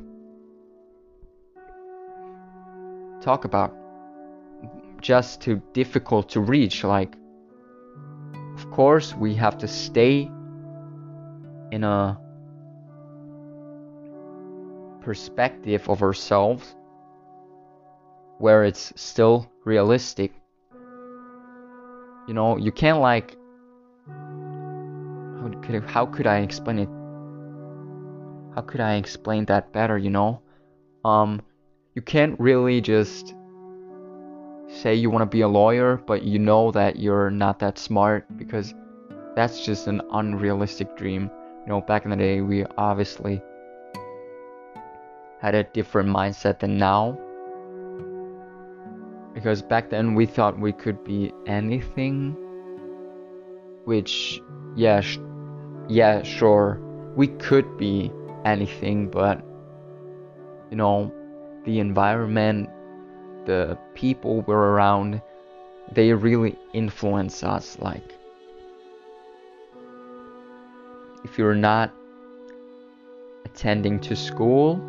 talk 3.21 3.45
about, 3.45 3.75
just 5.01 5.41
too 5.41 5.61
difficult 5.73 6.29
to 6.29 6.41
reach. 6.41 6.85
Like, 6.85 7.15
of 8.55 8.71
course, 8.71 9.15
we 9.15 9.35
have 9.35 9.57
to 9.59 9.67
stay 9.67 10.31
in 11.73 11.85
a 11.85 12.21
perspective 15.01 15.89
of 15.89 16.03
ourselves 16.03 16.77
where 18.41 18.65
it's 18.65 18.93
still 18.97 19.49
realistic 19.65 20.33
you 22.31 22.35
know, 22.35 22.57
you 22.57 22.71
can't 22.71 23.01
like 23.01 23.37
how 24.07 25.51
could 25.63 25.85
how 25.85 26.07
could 26.07 26.29
I 26.29 26.39
explain 26.39 26.79
it? 26.79 26.89
How 28.55 28.63
could 28.63 28.81
I 28.81 28.95
explain 28.95 29.47
that 29.47 29.73
better, 29.73 29.99
you 29.99 30.11
know? 30.11 30.41
Um 31.05 31.43
you 31.97 32.03
can't 32.03 32.39
really 32.39 32.81
just 32.81 33.35
say 34.69 34.95
you 34.95 35.11
want 35.11 35.23
to 35.23 35.27
be 35.27 35.41
a 35.41 35.49
lawyer, 35.49 35.97
but 35.97 36.23
you 36.23 36.39
know 36.39 36.71
that 36.71 37.01
you're 37.01 37.31
not 37.31 37.59
that 37.59 37.79
smart 37.79 38.27
because 38.37 38.75
that's 39.35 39.65
just 39.67 39.89
an 39.89 40.01
unrealistic 40.13 40.97
dream. 40.97 41.29
You 41.63 41.69
know, 41.71 41.81
back 41.81 42.05
in 42.05 42.11
the 42.11 42.17
day, 42.17 42.43
we 42.43 42.65
obviously 42.79 43.43
had 45.41 45.57
a 45.57 45.65
different 45.65 46.09
mindset 46.09 46.61
than 46.61 46.79
now 46.79 47.19
because 49.35 49.63
back 49.63 49.91
then 49.91 50.15
we 50.15 50.27
thought 50.27 50.59
we 50.59 50.73
could 50.73 51.03
be 51.05 51.33
anything 51.47 52.37
which 53.85 54.41
yeah 54.77 55.01
sh- 55.01 55.19
yeah 55.89 56.23
sure 56.23 56.81
we 57.17 57.27
could 57.27 57.77
be 57.77 58.13
anything 58.45 59.09
but 59.09 59.43
you 60.71 60.77
know 60.77 61.13
the 61.65 61.79
environment 61.79 62.69
the 63.47 63.77
people 63.95 64.43
we're 64.43 64.57
around 64.57 65.21
they 65.93 66.13
really 66.13 66.57
influence 66.73 67.43
us 67.43 67.77
like 67.81 68.15
if 71.25 71.37
you're 71.39 71.55
not 71.55 71.93
attending 73.45 73.99
to 73.99 74.15
school 74.15 74.81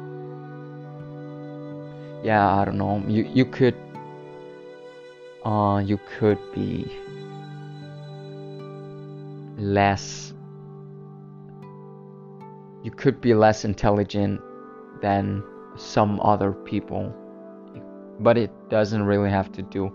yeah 2.24 2.56
i 2.56 2.64
don't 2.64 2.78
know 2.78 3.04
you 3.08 3.24
you 3.34 3.46
could 3.46 3.76
uh, 5.46 5.82
you 5.86 6.00
could 6.18 6.40
be 6.54 6.86
less 9.58 10.34
you 12.84 12.92
could 12.92 13.22
be 13.22 13.34
less 13.34 13.64
intelligent 13.64 14.42
than 15.02 15.44
some 15.76 16.20
other 16.22 16.52
people 16.52 17.14
but 18.20 18.38
it 18.38 18.52
doesn't 18.70 19.04
really 19.04 19.30
have 19.30 19.52
to 19.52 19.62
do 19.62 19.92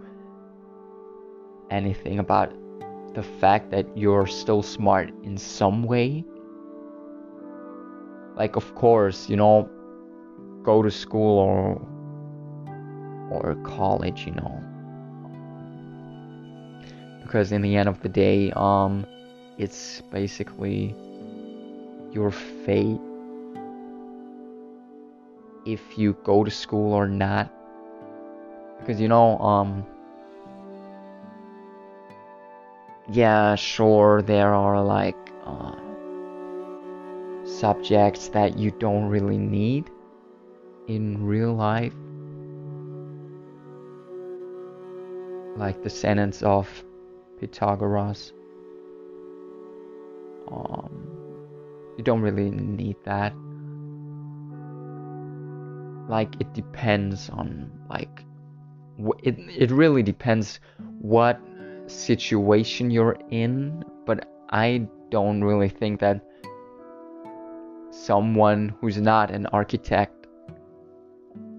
anything 1.71 2.19
about 2.19 2.53
the 3.15 3.23
fact 3.23 3.71
that 3.71 3.87
you're 3.97 4.27
still 4.27 4.63
smart 4.63 5.11
in 5.23 5.39
some 5.39 5.83
way. 5.85 6.25
Like 8.37 8.57
of 8.57 8.75
course 8.75 9.29
you 9.29 9.37
know 9.37 9.71
go 10.63 10.83
to 10.83 10.91
school 10.91 11.39
or 11.39 11.81
or 13.31 13.55
college 13.65 14.27
you 14.27 14.33
know 14.33 14.63
because 17.37 17.53
in 17.53 17.61
the 17.61 17.77
end 17.77 17.87
of 17.87 18.01
the 18.01 18.09
day 18.09 18.51
um 18.57 19.05
it's 19.59 20.01
basically 20.11 20.95
your 22.11 22.31
fate. 22.31 23.01
If 25.67 25.99
you 25.99 26.17
go 26.25 26.45
to 26.45 26.51
school 26.51 26.95
or 26.95 27.07
not. 27.07 27.53
Because 28.79 28.99
you 28.99 29.09
know 29.09 29.39
um 29.39 29.85
yeah 33.11 33.55
sure 33.55 34.23
there 34.23 34.55
are 34.55 34.83
like 34.83 35.19
uh, 35.45 35.77
subjects 37.45 38.29
that 38.29 38.57
you 38.57 38.71
don't 38.71 39.09
really 39.11 39.37
need 39.37 39.91
in 40.89 41.23
real 41.23 41.53
life. 41.53 41.93
Like 45.57 45.83
the 45.83 45.91
sentence 45.91 46.43
of 46.43 46.67
Pythagoras. 47.39 48.33
Um, 50.49 51.07
you 51.97 52.05
don't 52.05 52.21
really 52.21 52.51
need 52.51 52.97
that. 53.05 53.35
Like 56.09 56.35
it 56.41 56.53
depends 56.55 57.31
on 57.31 57.71
like 57.91 58.25
it 59.23 59.37
it 59.39 59.71
really 59.71 60.03
depends 60.03 60.61
what 61.01 61.41
situation 61.87 62.91
you're 62.91 63.19
in, 63.31 63.85
but 64.05 64.29
I 64.51 64.87
don't 65.11 65.43
really 65.43 65.69
think 65.69 66.01
that 66.01 66.21
someone 67.91 68.75
who's 68.81 68.99
not 68.99 69.31
an 69.31 69.47
architect 69.47 70.27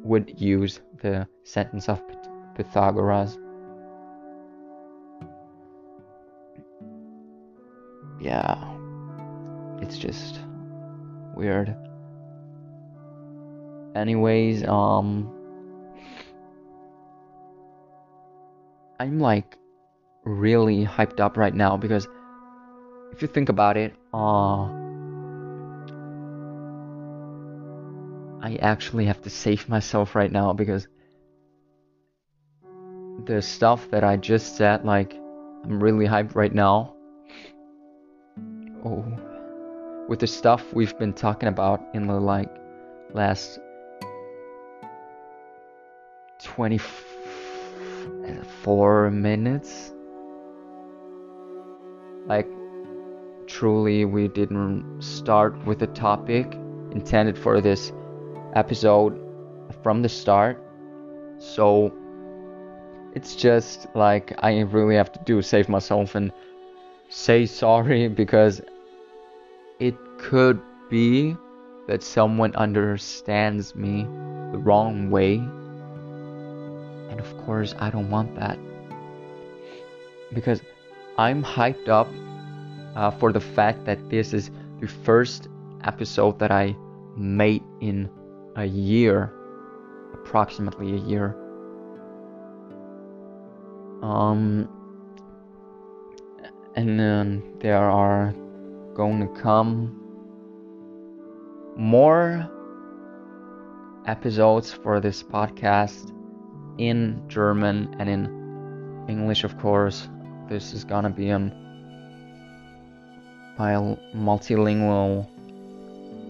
would 0.03 0.39
use 0.39 0.80
the 1.01 1.28
sentence 1.43 1.89
of 1.89 2.01
Pythagoras. 2.55 3.38
Yeah, 8.20 8.57
it's 9.82 9.97
just 9.97 10.39
weird. 11.36 11.76
Anyways, 13.95 14.63
um, 14.68 15.34
I'm 18.99 19.20
like 19.20 19.57
really 20.24 20.86
hyped 20.86 21.20
up 21.20 21.38
right 21.38 21.53
now 21.53 21.78
because 21.78 22.07
if 23.11 23.22
you 23.22 23.28
think 23.28 23.49
about 23.49 23.78
it, 23.78 23.93
uh, 24.13 24.65
I 28.41 28.55
actually 28.61 29.05
have 29.05 29.22
to 29.24 29.30
save 29.30 29.68
myself 29.70 30.15
right 30.15 30.32
now 30.32 30.53
because 30.53 30.88
the 33.26 33.41
stuff 33.41 33.89
that 33.91 34.03
I 34.03 34.18
just 34.18 34.57
said, 34.57 34.86
like, 34.86 35.13
I'm 35.63 35.82
really 35.82 36.05
hyped 36.05 36.36
right 36.36 36.53
now. 36.53 36.96
Oh, 38.86 39.03
with 40.07 40.19
the 40.19 40.28
stuff 40.28 40.63
we've 40.73 40.97
been 40.97 41.13
talking 41.13 41.49
about 41.49 41.82
in 41.93 42.07
the 42.07 42.19
like 42.19 42.49
last 43.13 43.59
24 46.43 49.11
minutes 49.11 49.93
like, 52.28 52.47
truly, 53.47 54.03
we 54.03 54.28
didn't 54.28 55.01
start 55.01 55.65
with 55.65 55.82
a 55.82 55.88
topic 55.88 56.53
intended 56.91 57.38
for 57.38 57.61
this 57.61 57.93
episode 58.53 59.17
from 59.82 60.01
the 60.01 60.09
start. 60.09 60.61
So, 61.39 61.93
it's 63.13 63.34
just 63.34 63.88
like 63.95 64.34
I 64.39 64.59
really 64.59 64.95
have 64.95 65.11
to 65.13 65.19
do 65.23 65.41
save 65.41 65.69
myself 65.69 66.15
and 66.15 66.34
say 67.10 67.45
sorry 67.45 68.08
because 68.24 68.62
it 69.80 69.95
could 70.18 70.62
be 70.89 71.36
that 71.88 72.03
someone 72.03 72.55
understands 72.55 73.76
me 73.76 74.03
the 74.51 74.58
wrong 74.58 75.10
way. 75.10 75.36
And 77.10 77.20
of 77.20 77.38
course, 77.45 77.74
I 77.80 77.89
don't 77.89 78.10
want 78.10 78.36
that. 78.36 78.58
Because 80.34 80.62
I'm 81.18 81.43
hyped 81.43 81.88
up 81.88 82.08
uh, 82.95 83.12
for 83.12 83.32
the 83.32 83.39
fact 83.39 83.86
that 83.86 84.10
this 84.10 84.34
is 84.34 84.51
the 84.82 84.88
first 84.88 85.47
episode 85.84 86.39
that 86.39 86.51
I 86.51 86.76
made 87.16 87.64
in 87.80 88.10
a 88.55 88.66
year, 88.66 89.32
approximately 90.14 90.93
a 90.93 90.99
year. 90.99 91.36
Um, 94.01 94.70
and 96.78 96.99
then 96.99 97.41
there 97.59 97.89
are 97.89 98.34
going 98.93 99.19
to 99.19 99.41
come 99.41 99.99
more 101.75 102.47
episodes 104.05 104.71
for 104.71 105.01
this 105.01 105.23
podcast 105.23 106.13
in 106.78 107.19
German 107.28 107.95
and 107.97 108.07
in 108.07 109.05
English, 109.09 109.43
of 109.43 109.57
course 109.57 110.07
this 110.49 110.71
is 110.73 110.84
gonna 110.84 111.09
be 111.09 111.30
a 111.30 111.51
multilingual 114.15 115.28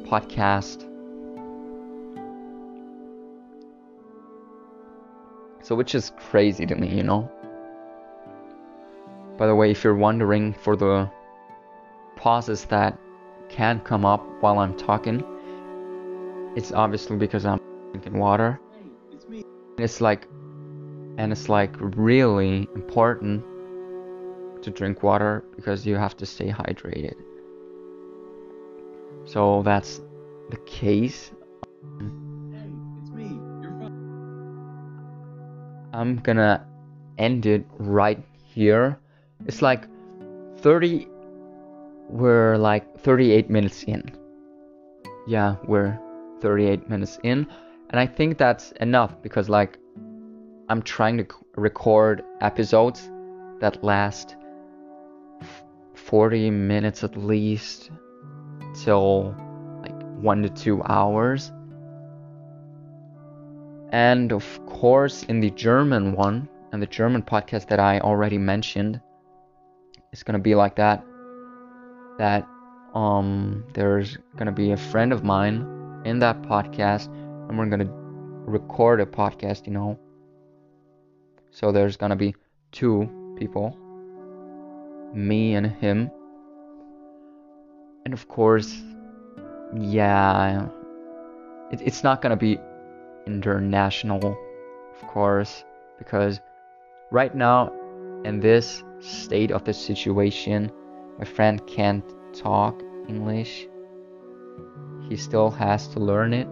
podcast. 0.08 0.84
So, 5.62 5.76
which 5.76 5.94
is 5.94 6.14
crazy 6.30 6.66
to 6.66 6.76
me, 6.76 6.88
you 6.96 7.04
know? 7.04 7.30
By 9.38 9.46
the 9.46 9.56
way, 9.56 9.70
if 9.72 9.84
you're 9.84 9.96
wondering 9.96 10.54
for 10.54 10.76
the 10.76 11.10
pauses 12.16 12.66
that 12.66 12.98
can 13.50 13.80
come 13.82 14.06
up 14.06 14.26
while 14.42 14.58
I'm 14.60 14.76
talking, 14.76 15.24
it's 16.56 16.72
obviously 16.72 17.18
because 17.18 17.46
I'm 17.46 17.60
drinking 17.92 18.18
water. 18.18 18.60
It's, 19.78 20.02
like, 20.02 20.28
and 21.18 21.32
it's 21.32 21.50
like 21.50 21.76
really 21.80 22.68
important 22.74 23.44
to 24.64 24.72
drink 24.72 25.04
water 25.04 25.44
because 25.56 25.86
you 25.86 25.96
have 25.96 26.18
to 26.18 26.26
stay 26.26 26.50
hydrated. 26.50 27.16
So 29.26 29.62
that's 29.62 30.02
the 30.50 30.58
case. 30.66 31.32
I'm 35.94 36.18
gonna 36.24 36.66
end 37.18 37.46
it 37.46 37.66
right 37.78 38.24
here. 38.44 39.00
It's 39.46 39.62
like 39.62 39.88
30 40.58 41.08
we're 42.10 42.58
like 42.58 42.98
38 43.00 43.50
minutes 43.50 43.84
in. 43.84 44.02
Yeah, 45.28 45.56
we're 45.66 46.00
38 46.42 46.90
minutes 46.90 47.20
in 47.24 47.48
and 47.90 48.00
I 48.00 48.06
think 48.06 48.38
that's 48.38 48.72
enough 48.74 49.22
because 49.22 49.50
like 49.50 49.78
I'm 50.70 50.82
trying 50.82 51.18
to 51.18 51.26
record 51.56 52.24
episodes 52.42 53.10
that 53.60 53.84
last 53.84 54.36
40 55.96 56.52
minutes 56.52 57.04
at 57.04 57.18
least 57.18 57.90
till 58.76 59.36
like 59.82 60.00
one 60.22 60.42
to 60.44 60.50
two 60.50 60.82
hours. 60.84 61.52
And 63.92 64.32
of 64.34 64.66
course, 64.66 65.24
in 65.24 65.40
the 65.40 65.50
German 65.52 66.14
one, 66.14 66.50
and 66.74 66.82
the 66.82 66.88
German 66.88 67.24
podcast 67.24 67.68
that 67.70 67.80
I 67.80 68.00
already 68.00 68.38
mentioned, 68.38 69.00
it's 70.18 70.24
gonna 70.24 70.40
be 70.40 70.56
like 70.56 70.78
that. 70.78 71.06
That 72.18 72.48
um, 72.96 73.64
there's 73.76 74.18
gonna 74.36 74.52
be 74.52 74.72
a 74.72 74.78
friend 74.78 75.14
of 75.14 75.24
mine 75.24 75.58
in 76.06 76.18
that 76.18 76.42
podcast, 76.42 77.06
and 77.48 77.56
we're 77.56 77.68
gonna 77.68 77.86
record 78.48 79.00
a 79.00 79.06
podcast, 79.06 79.68
you 79.68 79.74
know. 79.74 80.00
So 81.52 81.72
there's 81.72 81.98
gonna 81.98 82.16
be 82.16 82.34
two 82.72 83.08
people 83.38 83.78
me 85.14 85.54
and 85.54 85.68
him. 85.68 86.10
And 88.06 88.12
of 88.12 88.28
course, 88.28 88.76
yeah, 89.76 90.68
it, 91.72 91.80
it's 91.82 92.04
not 92.04 92.24
gonna 92.24 92.36
be 92.36 92.58
international, 93.28 94.36
of 94.96 95.08
course, 95.10 95.64
because 96.00 96.40
right 97.12 97.36
now, 97.36 97.72
in 98.26 98.40
this 98.40 98.84
state 99.00 99.52
of 99.52 99.64
the 99.64 99.74
situation, 99.74 100.72
my 101.18 101.26
friend 101.26 101.66
can't 101.68 102.04
talk 102.34 102.82
English. 103.08 103.68
He 105.10 105.16
still 105.16 105.50
has 105.52 105.88
to 105.90 106.00
learn 106.00 106.34
it. 106.34 106.48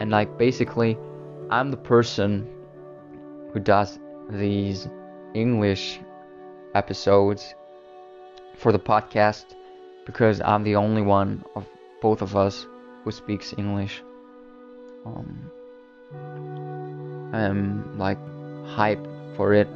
And, 0.00 0.10
like, 0.10 0.38
basically, 0.38 0.96
I'm 1.50 1.70
the 1.70 1.76
person 1.76 2.46
who 3.52 3.60
does 3.60 3.98
these 4.30 4.88
English 5.34 6.00
episodes 6.74 7.54
for 8.56 8.72
the 8.72 8.78
podcast 8.78 9.46
because 10.04 10.40
I'm 10.40 10.62
the 10.64 10.76
only 10.76 11.02
one 11.02 11.44
of 11.54 11.66
both 12.00 12.22
of 12.22 12.36
us 12.36 12.66
who 13.04 13.10
speaks 13.10 13.54
English. 13.56 14.02
Um, 15.06 15.50
I'm 17.32 17.98
like 17.98 18.18
hyped 18.64 19.36
for 19.36 19.54
it 19.54 19.68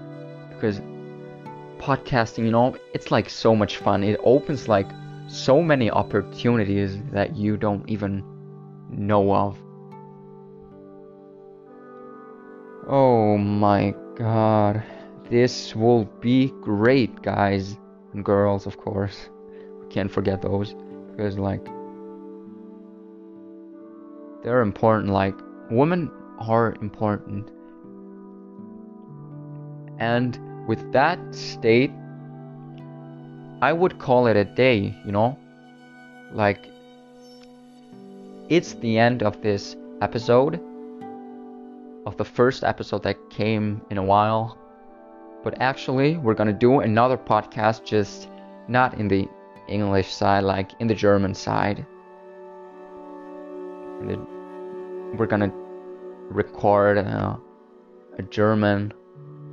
because 0.50 0.80
podcasting, 1.82 2.44
you 2.44 2.52
know, 2.52 2.76
it's 2.94 3.10
like 3.10 3.28
so 3.28 3.56
much 3.56 3.78
fun. 3.78 4.04
It 4.04 4.20
opens 4.22 4.68
like 4.68 4.88
so 5.26 5.60
many 5.60 5.90
opportunities 5.90 6.98
that 7.10 7.36
you 7.36 7.56
don't 7.56 7.88
even 7.88 8.22
know 8.90 9.34
of. 9.34 9.58
Oh 12.88 13.36
my 13.36 13.94
god. 14.16 14.82
This 15.28 15.74
will 15.74 16.04
be 16.20 16.52
great, 16.60 17.22
guys 17.22 17.76
and 18.12 18.24
girls, 18.24 18.66
of 18.66 18.76
course. 18.76 19.30
We 19.80 19.88
can't 19.88 20.10
forget 20.10 20.42
those 20.42 20.74
because, 21.10 21.38
like, 21.38 21.64
they're 24.44 24.60
important. 24.60 25.12
Like, 25.12 25.34
women 25.70 26.10
are 26.38 26.74
important, 26.80 27.50
And 29.98 30.38
with 30.66 30.92
that 30.92 31.18
state, 31.34 31.90
I 33.60 33.72
would 33.72 33.98
call 33.98 34.26
it 34.26 34.36
a 34.36 34.44
day, 34.44 34.94
you 35.04 35.12
know? 35.12 35.38
Like, 36.32 36.68
it's 38.48 38.74
the 38.74 38.98
end 38.98 39.22
of 39.22 39.40
this 39.42 39.76
episode, 40.00 40.60
of 42.06 42.16
the 42.16 42.24
first 42.24 42.64
episode 42.64 43.02
that 43.04 43.16
came 43.30 43.82
in 43.90 43.98
a 43.98 44.02
while. 44.02 44.58
But 45.44 45.60
actually, 45.60 46.16
we're 46.16 46.34
gonna 46.34 46.52
do 46.52 46.80
another 46.80 47.16
podcast, 47.16 47.84
just 47.84 48.28
not 48.68 48.94
in 48.94 49.08
the 49.08 49.28
English 49.68 50.12
side, 50.12 50.44
like 50.44 50.70
in 50.80 50.86
the 50.86 50.94
German 50.94 51.34
side. 51.34 51.86
We're 55.16 55.26
gonna 55.26 55.52
record 56.30 56.98
uh, 56.98 57.36
a 58.18 58.22
German 58.22 58.92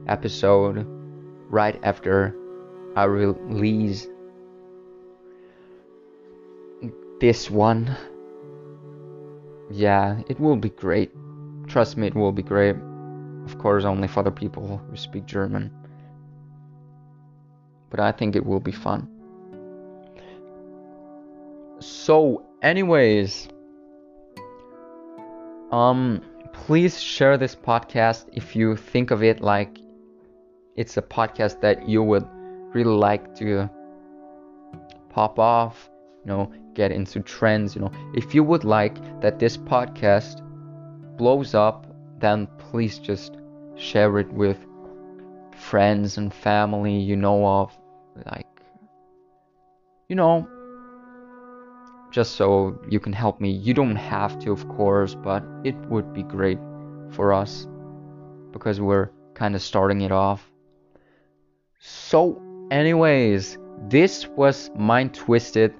episode 0.07 0.98
right 1.49 1.79
after 1.83 2.35
I 2.95 3.03
release 3.05 4.07
this 7.19 7.49
one. 7.49 7.95
Yeah, 9.71 10.21
it 10.29 10.39
will 10.39 10.55
be 10.55 10.69
great. 10.69 11.11
Trust 11.67 11.97
me, 11.97 12.07
it 12.07 12.15
will 12.15 12.31
be 12.31 12.43
great. 12.43 12.75
Of 13.45 13.57
course, 13.57 13.85
only 13.85 14.07
for 14.07 14.23
the 14.23 14.31
people 14.31 14.77
who 14.89 14.95
speak 14.95 15.25
German. 15.25 15.71
But 17.89 17.99
I 17.99 18.11
think 18.11 18.35
it 18.35 18.45
will 18.45 18.59
be 18.59 18.71
fun. 18.71 19.07
So, 21.79 22.45
anyways, 22.61 23.47
um, 25.71 26.21
please 26.53 27.01
share 27.01 27.37
this 27.37 27.55
podcast 27.55 28.25
if 28.33 28.55
you 28.55 28.75
think 28.75 29.11
of 29.11 29.23
it 29.23 29.41
like 29.41 29.77
it's 30.80 30.95
a 30.95 31.01
podcast 31.01 31.59
that 31.59 31.89
you 31.89 32.01
would 32.01 32.25
really 32.73 32.95
like 32.95 33.36
to 33.36 33.69
pop 35.09 35.38
off, 35.38 35.89
you 36.23 36.32
know, 36.32 36.49
get 36.73 36.89
into 36.89 37.19
trends, 37.19 37.75
you 37.75 37.82
know. 37.82 37.91
If 38.13 38.34
you 38.34 38.45
would 38.45 38.63
like 38.63 38.95
that 39.19 39.39
this 39.39 39.57
podcast 39.57 40.41
blows 41.17 41.53
up, 41.53 41.86
then 42.19 42.47
please 42.57 42.97
just 42.97 43.36
share 43.75 44.19
it 44.19 44.32
with 44.32 44.57
friends 45.53 46.17
and 46.17 46.34
family 46.34 46.97
you 46.97 47.17
know 47.17 47.45
of, 47.45 47.77
like, 48.32 48.61
you 50.07 50.15
know, 50.15 50.47
just 52.09 52.36
so 52.38 52.80
you 52.89 53.01
can 53.01 53.11
help 53.11 53.41
me. 53.41 53.51
You 53.51 53.73
don't 53.73 53.97
have 53.97 54.39
to, 54.39 54.53
of 54.53 54.65
course, 54.69 55.13
but 55.13 55.43
it 55.65 55.75
would 55.89 56.13
be 56.13 56.23
great 56.23 56.59
for 57.09 57.34
us 57.34 57.67
because 58.53 58.80
we're 58.80 59.09
kind 59.34 59.55
of 59.55 59.61
starting 59.61 59.99
it 59.99 60.13
off. 60.13 60.49
So, 61.82 62.41
anyways, 62.71 63.57
this 63.88 64.27
was 64.27 64.69
Mind 64.75 65.13
Twisted, 65.13 65.73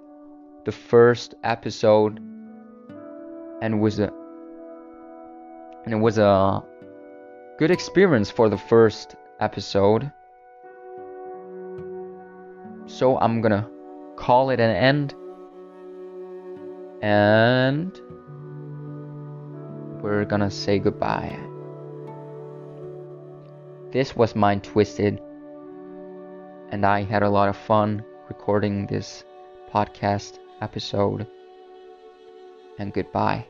the 0.64 0.72
first 0.72 1.36
episode, 1.44 2.22
and 3.62 3.82
was 3.82 4.00
a 4.00 4.10
and 5.84 5.94
it 5.94 5.98
was 5.98 6.18
a 6.18 6.64
good 7.58 7.70
experience 7.70 8.32
for 8.32 8.48
the 8.48 8.58
first 8.58 9.18
episode. 9.42 10.10
So 12.86 13.18
I'm 13.20 13.42
gonna 13.42 13.70
call 14.16 14.52
it 14.52 14.62
an 14.62 14.74
end, 14.74 15.14
and 17.02 17.92
we're 20.02 20.24
gonna 20.24 20.50
say 20.50 20.80
goodbye. 20.80 21.38
This 23.92 24.16
was 24.16 24.34
Mind 24.34 24.64
Twisted 24.64 25.20
and 26.72 26.86
I 26.86 27.04
had 27.04 27.24
a 27.24 27.30
lot 27.30 27.50
of 27.50 27.58
fun 27.58 28.04
recording 28.28 28.86
this 28.88 29.24
podcast 29.74 30.40
episode. 30.62 31.28
And 32.78 32.94
goodbye. 32.94 33.46